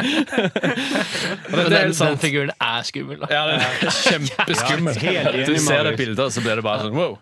[0.00, 3.20] Og det, det er den, sånn den figuren er skummel.
[3.22, 3.28] Da.
[3.32, 4.98] ja, den er kjempeskummel.
[5.04, 7.16] Ja, Du ser det bildet, og så blir det bare sånn wow.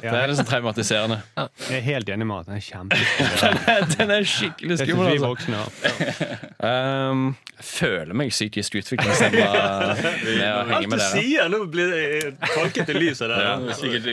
[0.00, 1.20] Det er liksom traumatiserende.
[1.36, 3.94] Jeg er helt enig med at den er kjempeskummel.
[3.96, 5.24] Den er skikkelig skummel.
[5.30, 6.30] Altså.
[6.60, 7.24] Um,
[7.60, 9.48] føler meg psykisk utviklingshemma
[10.24, 13.44] med å henge Alt du sier, nå blir det tolket i lyset der.
[13.44, 13.54] Ja.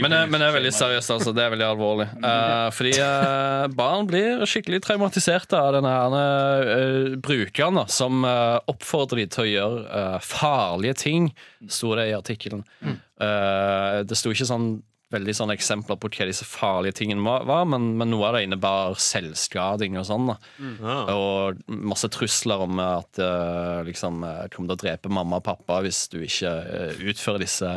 [0.04, 1.32] Men, det- men det er veldig seriøst, altså.
[1.34, 2.10] Det er veldig alvorlig.
[2.28, 8.58] Uh, fordi uh, barn blir skikkelig traumatiserte av denne her, uh, brukeren da, som uh,
[8.70, 11.30] oppfordrer de til å gjøre uh, farlige ting,
[11.72, 12.66] sto det i artikkelen.
[12.84, 14.70] Uh, det sto ikke sånn
[15.14, 18.98] veldig sånne eksempler på hva disse farlige tingene var, men, men noe av det innebar
[19.00, 20.34] selvskading og sånn.
[20.34, 20.38] da.
[20.84, 20.98] Ja.
[21.16, 25.80] Og masse trusler om at uh, liksom, jeg kommer til å drepe mamma og pappa
[25.86, 27.72] hvis du ikke uh, utfører disse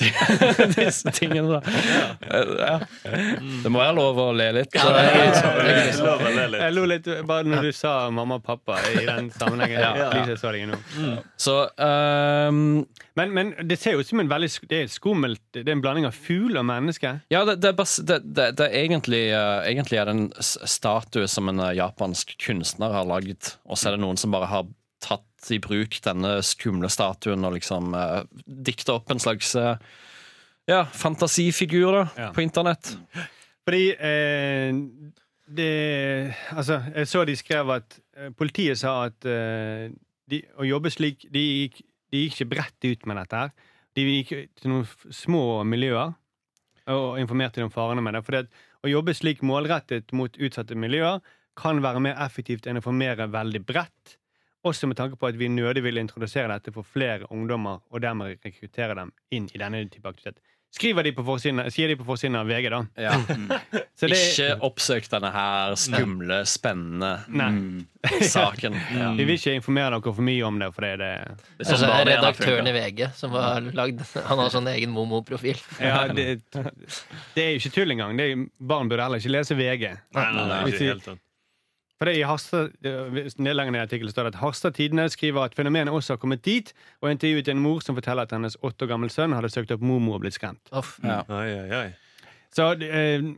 [0.76, 1.60] disse tingene, da.
[2.58, 2.78] Ja.
[3.62, 4.72] Det må være lov å le litt.
[4.76, 9.28] Ja, det er Jeg lo litt bare når du sa mamma og pappa i den
[9.34, 9.82] sammenhengen.
[9.82, 10.08] Ja.
[10.40, 10.48] Så.
[11.36, 12.84] Så ehm,
[13.18, 15.82] Men, men det ser jo ut som en veldig Det er skummelt Det er en
[15.84, 17.14] blanding av fugl og menneske.
[17.32, 20.28] Ja, det, det, er bas, det, det, det er egentlig, uh, egentlig er det en
[20.40, 24.48] statue som en eh, japansk kunstner har lagd, og så er det noen som bare
[24.50, 24.70] har
[25.42, 29.74] tatt i bruk denne skumle statuen og liksom uh, dikta opp en slags uh,
[30.70, 32.28] ja, fantasifigur da, Ja.
[32.32, 32.92] på internett.
[33.66, 34.74] Fordi eh,
[35.46, 39.90] det Altså, jeg så de skrev at eh, Politiet sa at eh,
[40.30, 43.52] de, å jobbe slik de gikk, de gikk ikke bredt ut med dette her.
[43.94, 46.14] De gikk til noen små miljøer
[46.90, 48.22] og informerte om farene med det.
[48.26, 48.38] For
[48.86, 51.20] å jobbe slik målrettet mot utsatte miljøer
[51.58, 54.16] kan være mer effektivt enn å informere veldig bredt
[54.64, 58.36] Også med tanke på at vi nødig vil introdusere dette for flere ungdommer, og dermed
[58.46, 60.38] rekruttere dem inn i denne type aktivitet.
[60.72, 62.78] Skriver de på forsiden, sier de på forsiden av VG, da.
[62.96, 63.10] Ja.
[63.98, 67.82] Så det, Ikke oppsøk denne her skumle, spennende nei, Mm.
[68.24, 68.78] saken.
[68.96, 69.10] Ja.
[69.18, 71.58] Vi vil ikke informere dere for mye om det, for det er det Det er
[71.66, 72.72] Altså, sånn det har redaktøren i.
[72.78, 75.60] VG som har lagd Han har sånn egen Momo-profil.
[75.82, 78.16] Ja, det, det er jo ikke tull engang.
[78.16, 79.84] Det er, barn burde heller ikke lese VG.
[80.16, 81.18] Nei, nei, nei, helt ikke
[82.02, 82.04] de-.
[82.04, 85.94] For det er i Harstad, i artikkelen står det at Harstad Tidende skriver at fenomenet
[85.94, 89.12] også har kommet dit, og intervjuet en mor som forteller at hennes åtte år gammel
[89.12, 90.62] sønn hadde søkt opp mormor og blitt skremt.
[90.72, 90.98] Off.
[91.04, 91.22] Ja.
[91.28, 91.90] Oi, oi, oi.
[92.52, 92.88] Så de,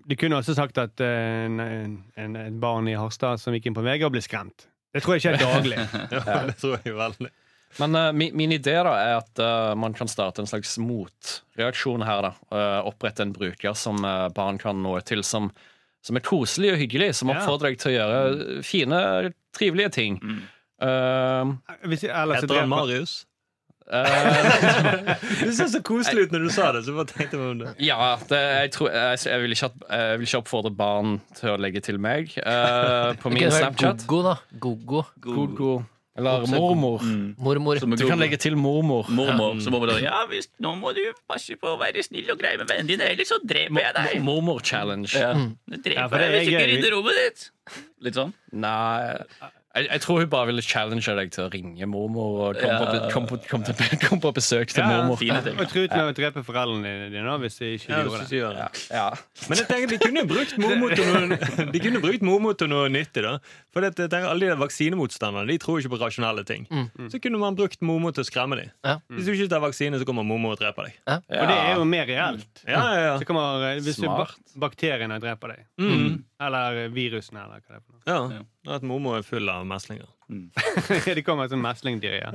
[0.05, 1.61] De kunne også sagt at eh, en,
[2.19, 4.67] en, et barn i Harstad som gikk inn på VG og ble skremt.
[4.95, 5.79] Det tror jeg ikke er daglig.
[6.15, 7.31] Ja, det tror jeg veldig.
[7.77, 12.05] Men uh, min, min idé da er at uh, man kan starte en slags motreaksjon
[12.07, 12.29] her.
[12.29, 15.51] da uh, Opprette en bruker som eh, barn kan nå til, som,
[16.05, 17.13] som er koselig og hyggelig.
[17.19, 19.05] Som oppfordrer deg til å gjøre fine,
[19.57, 20.19] trivelige ting.
[20.21, 20.43] Mm.
[20.85, 21.55] Uh,
[21.89, 23.23] Hvis, ellers Etter Heter han Marius?
[23.93, 25.15] eh,
[25.45, 26.85] Du så så koselig ut når du sa det.
[26.85, 30.19] Så bare tenkte jeg om det ja, det, jeg, tror, jeg, jeg, vil ikke jeg
[30.19, 34.07] vil ikke oppfordre barn til å legge til meg uh, på min okay, Snapchat.
[34.11, 34.39] Gogo, da.
[34.61, 35.05] Gogo.
[35.25, 35.75] Gogo.
[36.15, 37.03] Eller mormor.
[37.03, 37.35] Mm.
[37.43, 37.81] Mormor.
[37.99, 39.09] Du kan legge til mormor.
[39.11, 42.39] Mormor, så mormor da Ja, hvis, nå må du passe på å være snill og
[42.39, 44.23] grei med vennene din, ellers så dreper jeg deg.
[44.23, 45.11] Mormor-challenge.
[45.19, 45.33] Ja.
[45.35, 45.51] Mm.
[45.75, 47.51] Dreper Ja, hvis du ikke rydder rommet ditt.
[48.07, 48.35] Litt sånn.
[48.55, 52.77] Nei jeg, jeg tror hun bare ville challenge deg til å ringe mormor og komme
[52.79, 53.75] på, kom på, kom til,
[54.07, 55.19] kom på besøk til Ja, mormor.
[55.19, 55.59] Fine ting.
[55.59, 58.39] Og true med å drepe foreldrene dine hvis de ikke Ja, gjorde det.
[58.39, 58.69] Ja.
[58.95, 59.07] Ja.
[59.51, 61.39] Men jeg tenker de kunne brukt mormor til noe,
[61.75, 63.25] de kunne brukt mormor til noe nyttig.
[63.27, 63.35] da
[63.75, 66.69] For jeg tenker Alle de der vaksinemotstanderne De tror ikke på rasjonelle ting.
[67.11, 68.71] Så kunne man brukt mormor til å skremme dem.
[68.87, 68.99] Ja.
[69.11, 71.01] Hvis du ikke tar vaksine, så kommer mormor og dreper deg.
[71.11, 72.63] Og det er jo mer reelt.
[72.63, 73.15] Ja, ja, ja.
[73.21, 74.39] Så kommer, eh, hvis Smart.
[74.61, 75.67] bakteriene dreper deg.
[75.83, 76.23] Mm.
[76.43, 78.03] Eller virusene, eller hva det er for noe.
[78.11, 78.39] ja.
[78.67, 78.75] Ja.
[78.75, 80.09] At mormor er full av meslinger.
[81.15, 82.33] de kommer som meslingdyr, ja.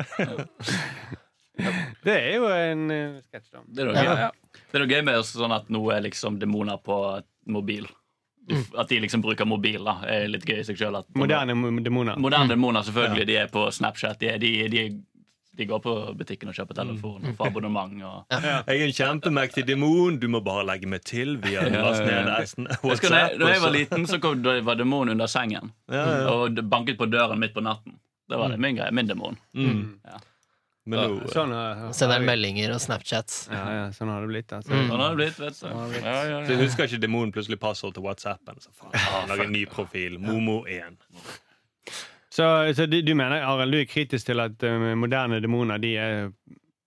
[2.03, 3.63] Det er jo en uh, sketsj, da.
[3.67, 4.13] Det er noe Ja.
[4.29, 4.59] gøy.
[4.69, 6.99] Det er noe gøy med sånn at nå er liksom demoner på
[7.51, 7.87] mobil.
[8.79, 10.95] At de liksom bruker mobil, da, er litt gøy i seg sjøl.
[11.19, 12.15] Moderne mo- demoner.
[12.17, 13.25] Moderne demoner, selvfølgelig.
[13.29, 14.17] De er på Snapchat.
[14.23, 14.85] De, er, de, de,
[15.59, 17.95] de går på butikken og kjøper telefon og får abonnement.
[18.07, 18.35] Og...
[18.39, 22.77] Jeg er en kjempemektig demon, du må bare legge meg til via Ja, ja, ja.
[22.83, 26.31] Husker da jeg, var liten, så kom, da var demonen under sengen Ja, ja.
[26.31, 27.99] og banket på døren midt på natten.
[28.29, 28.91] Det var det min greie.
[28.93, 29.37] Min demon.
[29.57, 29.99] Mm.
[30.05, 30.19] Ja.
[30.89, 33.43] Men nå Sånn, uh, Sender meldinger og Snapchats.
[33.51, 34.53] ja, ja, sånn har det blitt.
[34.55, 34.73] Altså.
[34.73, 34.87] Mm.
[34.89, 35.67] Sånn har det blitt, vet du.
[35.99, 38.61] Ja, ja, så husker ikke demonen plutselig passord til WhatsAppen.
[38.63, 38.95] Så faen,
[39.29, 40.17] Lage en ny profil.
[40.23, 40.97] Momo1.
[42.39, 45.89] Så, så du, du mener, Arild, du er kritisk til at uh, moderne demoner de
[45.99, 46.29] er,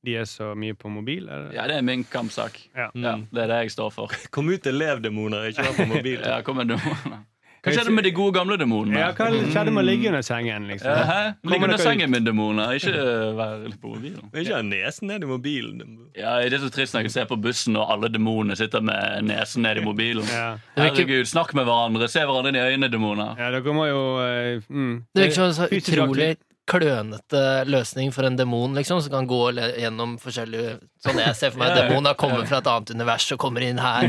[0.07, 1.27] de er så mye på mobil?
[1.27, 1.51] Eller?
[1.53, 2.57] ja, det er min kampsak.
[2.73, 2.89] Ja.
[2.97, 4.15] Ja, det er det jeg står for.
[4.33, 6.25] Kom ut elevdemoner, ikke vær på mobil.
[6.33, 7.21] Ja, kom med demoner.
[7.63, 8.99] Hva skjedde med de gode gamle demonene?
[8.99, 10.91] Ja, hva skjedde med å ligge under sengen, liksom?
[10.91, 11.19] Ja, hæ?
[11.47, 12.75] Ligge under sengen med demoner.
[12.75, 12.95] Ikke
[13.39, 14.33] være litt på mobilen.
[14.35, 15.83] Ikke ha nesen ned i mobilen.
[16.19, 19.29] Ja, Det er så trist når jeg ser på bussen og alle demonene sitter med
[19.31, 20.27] nesen ned i mobilen.
[20.27, 20.57] Ja.
[20.75, 22.11] Herregud, snakk med hverandre.
[22.11, 23.37] Se hverandre inn i øynene, demoner.
[23.39, 26.35] ja, dere må jo uh, mm, Det virker som en så utrolig
[26.71, 31.59] klønete løsning for en demon, liksom, som kan gå gjennom forskjellige Sånn jeg ser for
[31.59, 34.07] meg kommer en demon har kommet fra et annet univers og kommer inn her.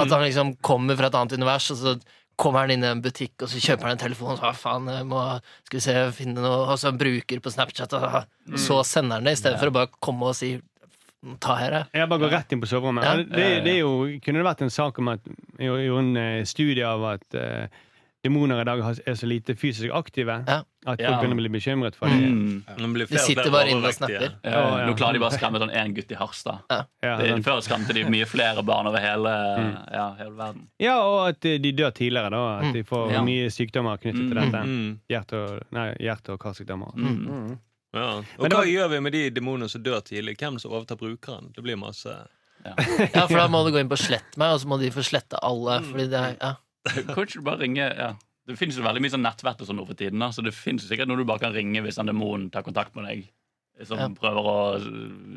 [0.00, 1.92] At han liksom kommer fra et annet univers, og så
[2.40, 5.06] kommer han inn i en butikk, og så kjøper han en telefon, så, faen, jeg
[5.10, 5.20] må,
[5.68, 9.36] skal vi se, finne noe, og så bruker på Snapchat, og så sender han det,
[9.36, 10.54] i stedet for å bare komme og si
[11.42, 11.88] ta her, jeg.
[12.00, 13.04] Jeg bare går rett inn på soverommet.
[13.04, 13.14] Ja.
[13.20, 13.92] Det, det er jo,
[14.24, 15.26] kunne det vært en sak om at
[15.60, 17.82] Jeg gjorde en eh, studie av at eh,
[18.24, 20.58] demoner i dag er så lite fysisk aktive Ja.
[20.60, 21.20] at folk Ja.
[21.20, 22.64] begynner å bli bekymret for dem.
[22.68, 22.94] Mm.
[22.98, 24.34] De, De sitter bare inne og snakker snapper.
[24.44, 24.86] Ja, ja.
[24.86, 26.58] Nå klarer de bare å skremme sånn én gutt i Harstad.
[27.02, 29.32] Ja, før skremte de mye flere barn over hele,
[29.92, 30.66] ja, hele verden.
[30.78, 32.58] ja, og at eh, de dør tidligere, da.
[32.68, 33.22] At de får Ja.
[33.22, 34.50] mye sykdommer knyttet til Mm.
[34.52, 34.64] dette.
[34.66, 34.98] Mm.
[35.08, 36.92] Hjerte- og, nei, hjerte- og karsykdommer.
[36.94, 37.58] Mm.
[37.94, 38.18] Ja.
[38.18, 40.36] Og Men hva var- gjør vi med de demonene som dør tidlig?
[40.38, 41.52] Hvem som overtar brukeren?
[41.54, 42.06] Det blir masse
[42.62, 45.00] Ja, for da må du gå inn på slett meg, og så må de få
[45.02, 46.54] slette alle, fordi det er, ja.
[47.14, 48.10] Kanskje du bare ringer ja.
[48.48, 50.18] Det finnes jo veldig mye sånn nettvett og sånn over tiden.
[50.18, 50.30] Da.
[50.34, 52.96] Så det finnes jo sikkert noe du bare kan ringe hvis en demon tar kontakt
[52.96, 53.28] med deg.
[53.86, 54.08] Som Ja.
[54.12, 54.56] prøver å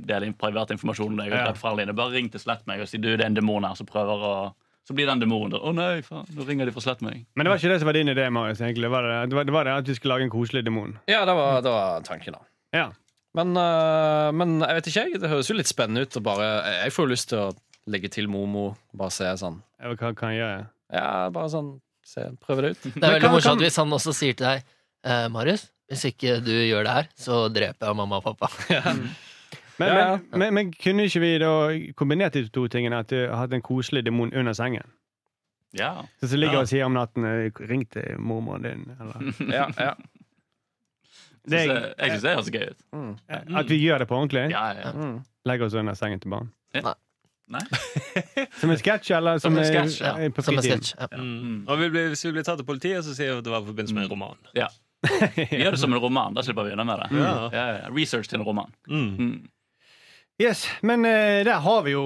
[0.07, 1.31] dele inn privat informasjon om deg.
[1.31, 1.75] Og Ja.
[1.77, 1.93] dine.
[1.95, 4.17] Bare ring til Slett meg og si du, det er en demon her som prøver
[4.31, 4.53] å
[4.85, 5.59] Så blir den demonen der.
[5.63, 7.25] Å nei, faen, nå ringer de fra Slett meg.
[7.37, 8.59] Men det var ikke det som var din idé, Marius.
[8.59, 10.65] egentlig Det var det, det, var, det var det at vi skulle lage en koselig
[10.65, 10.97] demon.
[11.07, 12.39] Ja, det var, det var tanken, da.
[12.73, 12.89] Ja.
[13.33, 15.21] Men, øh, men jeg vet ikke, jeg.
[15.21, 16.17] Det høres jo litt spennende ut.
[16.17, 16.49] Og bare,
[16.83, 17.55] jeg får jo lyst til å
[17.87, 18.75] legge til Momo.
[18.93, 19.61] Bare se sånn.
[19.79, 20.67] Hva kan jeg gjøre?
[20.93, 21.73] Ja, bare sånn
[22.05, 22.81] se, Prøve det ut.
[22.83, 24.63] Det er veldig kan- morsomt kan- hvis han også sier til deg
[25.03, 28.49] eh, Marius, hvis ikke du gjør det her, så dreper jeg mamma og pappa.
[29.79, 30.17] Men, Ja, ja.
[30.29, 31.49] men, men, men kunne ikke vi da
[31.97, 32.99] kombinert de to tingene?
[33.01, 34.85] At du har hatt en koselig demon under sengen?
[35.73, 36.03] Ja.
[36.21, 36.61] Så så ligger Ja.
[36.61, 39.95] og sier om natten eh, 'Ring til mormoren din', eller Ja, ja.
[41.49, 43.57] Det jeg Jeg syns det høres gøy ut.
[43.57, 44.51] at vi gjør det på ordentlig?
[44.51, 45.19] Ja, ja.
[45.45, 46.51] Legger oss under sengen til barn?
[47.51, 47.61] Nei?
[48.61, 50.13] Som en sketsj, eller som, Som en sketsj, ja.
[50.41, 50.93] Som en sketsj.
[50.99, 51.09] Ja.
[51.11, 51.65] Mm.
[51.67, 53.65] Og vi blir, hvis vi blir tatt til politiet, så sier vi at det var
[53.65, 54.39] i forbindelse med en roman.
[54.63, 54.69] Ja.
[55.35, 56.35] Vi gjør det som en roman.
[56.37, 57.19] Da slipper vi unna med det.
[57.19, 57.31] Ja.
[57.51, 57.89] Ja, ja.
[57.91, 58.71] Research til en roman.
[58.87, 59.09] Mm.
[59.19, 59.33] Mm.
[60.41, 62.05] Yes, Men uh, der har vi jo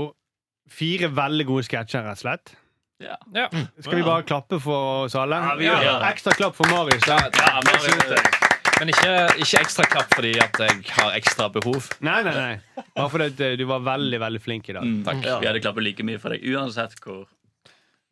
[0.67, 2.55] fire veldig gode sketsjer, rett og slett.
[3.03, 3.19] Ja.
[3.37, 3.45] Ja.
[3.77, 5.37] Skal vi bare klappe for oss alle?
[5.37, 5.95] Ja, vi gjør det.
[6.09, 7.05] Ekstra klapp for Marius.
[7.05, 7.21] Ja,
[7.61, 8.46] men,
[8.79, 11.87] Men ikke, ikke ekstra klapp fordi at jeg har ekstra behov.
[12.05, 12.83] Nei, nei, nei.
[12.95, 14.83] Bare fordi at, eh, du var veldig, veldig flink i dag.
[14.85, 15.23] mm, Takk.
[15.25, 17.23] Vi hadde klappet like mye for deg uansett hvor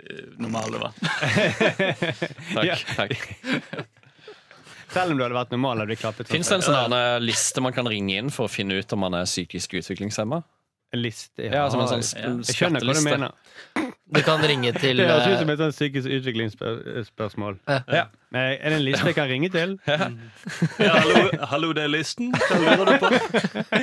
[0.01, 0.95] eh, normal du var.
[2.55, 2.75] Takk, Ja.
[2.95, 3.15] takk.
[4.95, 6.29] Selv om du hadde vært normal, hadde vi klappet.
[6.31, 9.01] Fins det en sånn her liste man kan ringe inn for å finne ut om
[9.03, 10.41] man er psykisk utviklingshemma?
[10.95, 11.49] En liste?
[11.51, 12.29] Ja, som en sånn Ja.
[12.47, 13.41] Jeg skjønner hva du mener.
[14.15, 17.57] Du kan ringe til Det høres ut eh, som et sånn psykisk utviklingsspørsmål.
[17.91, 18.03] Ja.
[18.35, 19.73] Men Er det en liste jeg kan ringe til?
[20.85, 22.29] Ja, hallo, hallo, det er listen.
[22.35, 23.09] Hva lurer du på?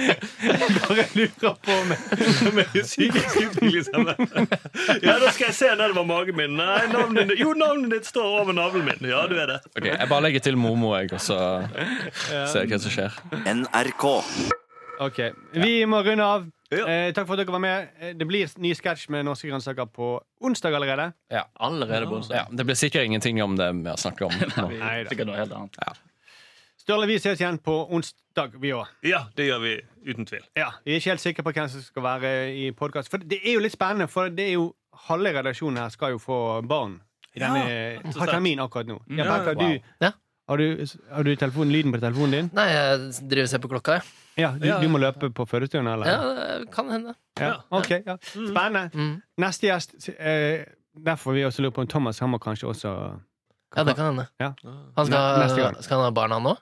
[0.87, 1.93] Bare lurer på om
[2.61, 4.23] jeg er psykisk utviklingshemmet.
[5.03, 6.57] Ja, da skal jeg se nedover magen min.
[6.61, 9.11] Nei, navnet ditt Jo, navnet ditt står over navlen min.
[9.11, 9.61] Ja, du er det.
[9.77, 11.39] Ok, Jeg bare legger til Momo, jeg, og så
[12.23, 13.21] ser jeg hva som skjer.
[13.59, 14.09] NRK.
[15.03, 15.23] Ok,
[15.59, 16.51] Vi må runde av.
[16.73, 16.87] Ja.
[16.89, 17.89] Eh, takk for at dere var med.
[18.01, 21.13] Eh, Det blir ny sketsj med norske grønnsaker på onsdag allerede.
[21.31, 22.35] Ja, Allerede på onsdag.
[22.37, 24.33] Ja, det blir sikkert ingenting om det vi har snakket om.
[24.57, 25.11] Nei, Vi- Neida.
[25.13, 26.01] Sikkert noe helt annet.
[26.83, 28.89] Sturle, vi ses igjen på onsdag, vi òg.
[29.07, 29.75] Ja, det gjør vi
[30.11, 30.43] uten tvil.
[30.59, 33.11] Ja, vi er ikke helt sikre på hvem som skal være i podkast.
[33.13, 34.65] For det er jo litt spennende, for det er jo
[35.07, 36.97] halve redaksjonen her skal jo få barn.
[37.37, 38.99] Ja, denne har termin akkurat nå.
[39.15, 39.69] Ja, Ja, Becca, wow.
[39.71, 40.11] du, Ja.
[40.49, 42.51] har, du, har du telefonen, lyden på telefonen din?
[42.53, 42.99] Nei, jeg
[43.31, 44.03] driver og ser på klokka, jeg.
[44.41, 46.09] Ja, du, du må løpe på fødestuen, eller?
[46.09, 47.15] Ja, det kan hende.
[47.41, 48.17] Ja, ok, ja.
[48.33, 48.87] Spennende.
[48.95, 49.15] Mm.
[49.43, 52.91] Neste gjest eh, Derfor vi også lurer på om Thomas han må kanskje også
[53.77, 54.27] Ja, det kan hende.
[54.41, 54.51] Ja.
[54.97, 55.77] Han skal, Neste gang.
[55.85, 56.53] skal han ha barna nå?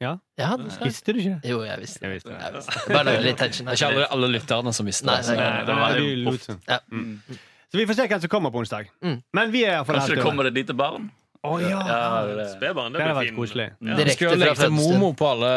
[0.00, 0.12] Ja.
[0.38, 0.86] Ja, det skal.
[0.86, 1.40] Visste du ikke?
[1.50, 2.14] Jo, jeg visste Jeg det.
[2.14, 2.38] visste det.
[2.44, 2.94] Jeg visste det.
[2.94, 3.66] Bare lage litt tension.
[3.66, 5.46] Det er ikke alle, alle lytterne som visste Nei, det.
[5.66, 6.28] det var jo ja.
[6.30, 7.40] proft.
[7.68, 8.86] Så vi får se hvem som kommer på onsdag.
[9.04, 9.16] Mm.
[9.34, 11.10] Men vi er iallfall Kanskje det kommer et lite barn?
[11.46, 11.68] Å ja.
[11.86, 12.48] Ja, det er.
[12.56, 13.66] Spedbarn, Det det hadde blir vært koselig.
[13.78, 13.94] Ja.
[14.00, 14.74] Direkte skulle jo fødestuen.
[14.74, 15.50] Momo på alle,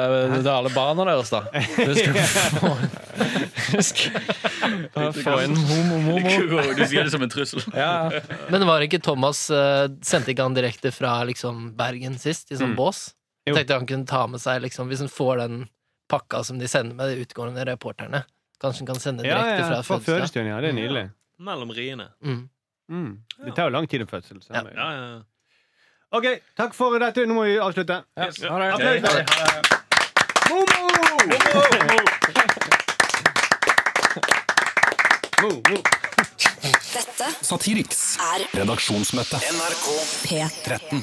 [0.54, 1.39] alle barna deres, da.
[1.50, 2.26] Du skulle
[4.94, 6.20] få, få inn Momo-Momo.
[6.78, 7.63] Du sier det som en trussel.
[7.74, 8.12] Ja.
[8.54, 12.72] Men var ikke Thomas eh, Sendte ikke han direkte fra liksom, Bergen sist, i sånn
[12.72, 12.78] Mm.
[12.78, 13.02] bås?
[13.48, 13.56] Jo.
[13.56, 15.56] Jeg tenkte han kunne ta med seg, liksom, hvis han får den
[16.12, 18.22] pakka som de sender med de utgående reporterne.
[18.62, 20.22] Kanskje han kan sende direkte ja, fra fra fødselsdag.
[20.22, 20.60] fødestuen, ja.
[20.62, 21.06] Det er nydelig.
[21.41, 22.06] Mellom riene.
[22.22, 22.44] Mm.
[22.91, 23.12] Mm.
[23.48, 24.44] Det tar jo lang tid å fødsel.
[24.52, 24.62] Ja.
[24.62, 24.72] Ja.
[24.78, 25.20] Ja, ja.
[26.12, 26.26] OK,
[26.60, 27.24] takk for dette.
[27.24, 28.02] Nå må vi avslutte.
[28.19, 28.41] Ha det.
[28.76, 29.12] Applaus, da.
[35.41, 35.78] Mo, mo.
[36.91, 39.39] Dette Satiriks er redaksjonsmøte.
[40.28, 41.00] P13.